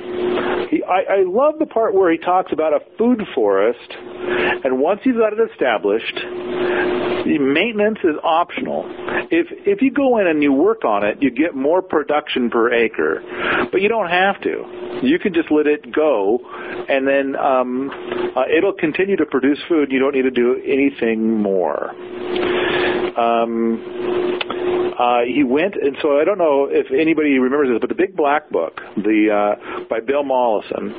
[0.70, 5.00] he, I, I love the part where he talks about a food forest, and once
[5.04, 8.84] you've got it established, the maintenance is optional.
[9.30, 12.72] If if you go in and you work on it, you get more production per
[12.72, 13.22] acre,
[13.70, 15.00] but you don't have to.
[15.02, 16.38] You can just let it go,
[16.88, 17.90] and then um,
[18.36, 19.92] uh, it'll continue to produce food.
[19.92, 21.90] You don't need to do anything more.
[23.18, 24.46] Um,
[24.98, 28.16] uh, he went, and so I don't know if anybody remembers this, but the Big
[28.16, 30.92] Black Book, the uh, by Bill Mollison,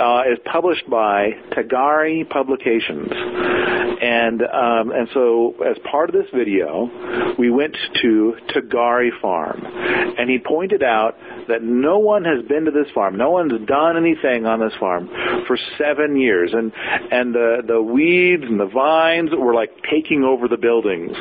[0.00, 7.34] uh, is published by Tagari Publications, and um, and so as part of this video,
[7.38, 11.16] we went to Tagari Farm, and he pointed out
[11.48, 15.08] that no one has been to this farm, no one's done anything on this farm
[15.46, 16.72] for seven years, and
[17.10, 21.12] and the the weeds and the vines were like taking over the buildings.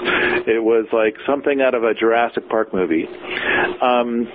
[0.47, 3.05] It was like something out of a Jurassic Park movie.
[3.81, 4.27] Um,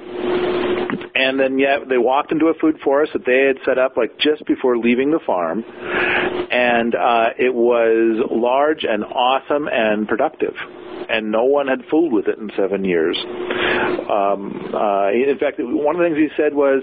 [1.14, 4.18] and then yeah, they walked into a food forest that they had set up like
[4.18, 10.54] just before leaving the farm, and uh, it was large and awesome and productive
[11.08, 13.16] and no one had fooled with it in seven years.
[14.10, 16.82] Um, uh, in fact, one of the things he said was,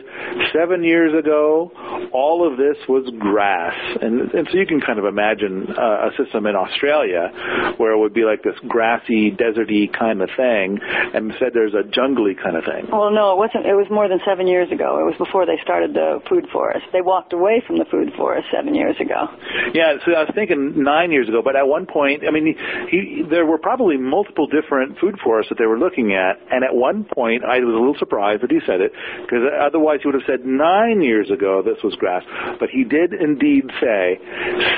[0.54, 1.72] seven years ago,
[2.14, 6.12] all of this was grass, and, and so you can kind of imagine uh, a
[6.18, 10.80] system in Australia where it would be like this grassy, deserty kind of thing,
[11.14, 12.88] and said there's a jungly kind of thing.
[12.92, 13.66] Well, no, it wasn't.
[13.66, 15.00] It was more than seven years ago.
[15.00, 16.86] It was before they started the food forest.
[16.94, 19.28] They walked away from the food forest seven years ago.
[19.74, 22.56] Yeah, so I was thinking nine years ago, but at one point, I mean, he,
[22.90, 26.74] he, there were probably multiple different food forests that they were looking at, and at
[26.74, 28.92] one point, I was a little surprised that he said it,
[29.22, 32.24] because otherwise he would have said nine years ago this was grass.
[32.60, 34.20] But he did indeed say,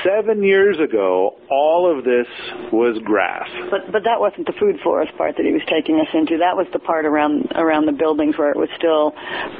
[0.04, 2.26] seven years ago, all of this
[2.72, 3.48] was grass.
[3.70, 6.38] But but that wasn't the food forest part that he was taking us into.
[6.38, 9.12] That was the part around around the buildings where it was still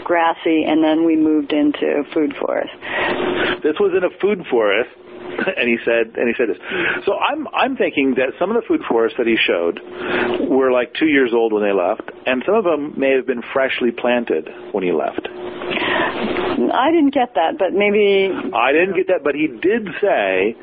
[0.05, 2.73] grassy, and then we moved into food forest.
[3.63, 4.91] This was in a food forest
[5.57, 6.59] and he said and he said this.
[7.07, 9.81] So I'm I'm thinking that some of the food forests that he showed
[10.49, 13.43] were like two years old when they left, and some of them may have been
[13.53, 15.29] freshly planted when he left.
[16.61, 20.57] I didn't get that, but maybe I didn't get that, but he did say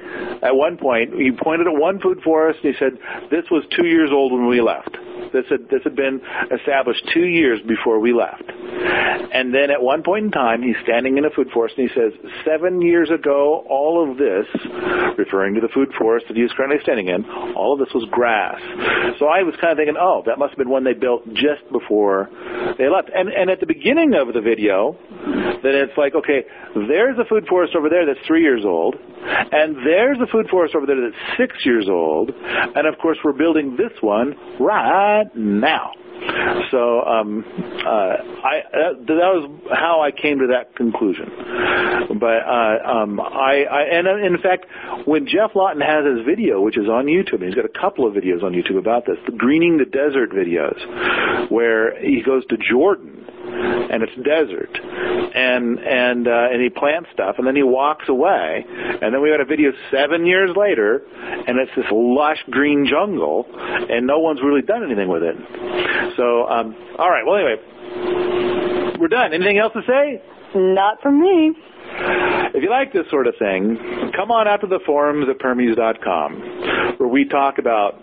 [0.43, 2.93] at one point he pointed at one food forest and he said
[3.29, 4.95] this was two years old when we left.
[5.33, 6.21] This had this had been
[6.51, 8.43] established two years before we left.
[8.47, 11.93] And then at one point in time, he's standing in a food forest and he
[11.93, 12.13] says,
[12.45, 14.45] seven years ago, all of this,
[15.17, 17.25] referring to the food forest that he was currently standing in,
[17.55, 18.59] all of this was grass.
[19.19, 21.65] So I was kind of thinking, oh, that must have been one they built just
[21.71, 22.29] before
[22.77, 23.09] they left.
[23.13, 24.95] And and at the beginning of the video,
[25.63, 26.45] then it's like, okay,
[26.87, 30.75] there's a food forest over there that's three years old, and there's a food forest
[30.75, 35.91] over there that's six years old, and of course we're building this one right now.
[36.71, 37.45] So um,
[37.85, 41.29] uh, I that, that was how I came to that conclusion.
[42.19, 44.65] But uh, um, I, I and uh, in fact,
[45.05, 48.13] when Geoff Lawton has his video, which is on YouTube, he's got a couple of
[48.13, 53.16] videos on YouTube about this, the greening the desert videos, where he goes to Jordan
[53.47, 54.71] and it's desert.
[54.73, 59.29] And and uh, and he plants stuff and then he walks away and then we
[59.29, 61.01] got a video seven years later
[61.47, 65.35] and it's this lush green jungle and no one's really done anything with it.
[66.17, 69.33] So um all right well anyway we're done.
[69.33, 70.21] Anything else to say?
[70.55, 71.53] Not from me.
[72.53, 73.77] If you like this sort of thing,
[74.15, 77.99] come on out to the forums at Permies.com, where we talk about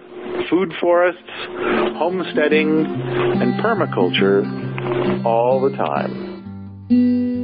[0.48, 1.20] food forests,
[1.98, 4.73] homesteading, and permaculture
[5.24, 7.43] all the time.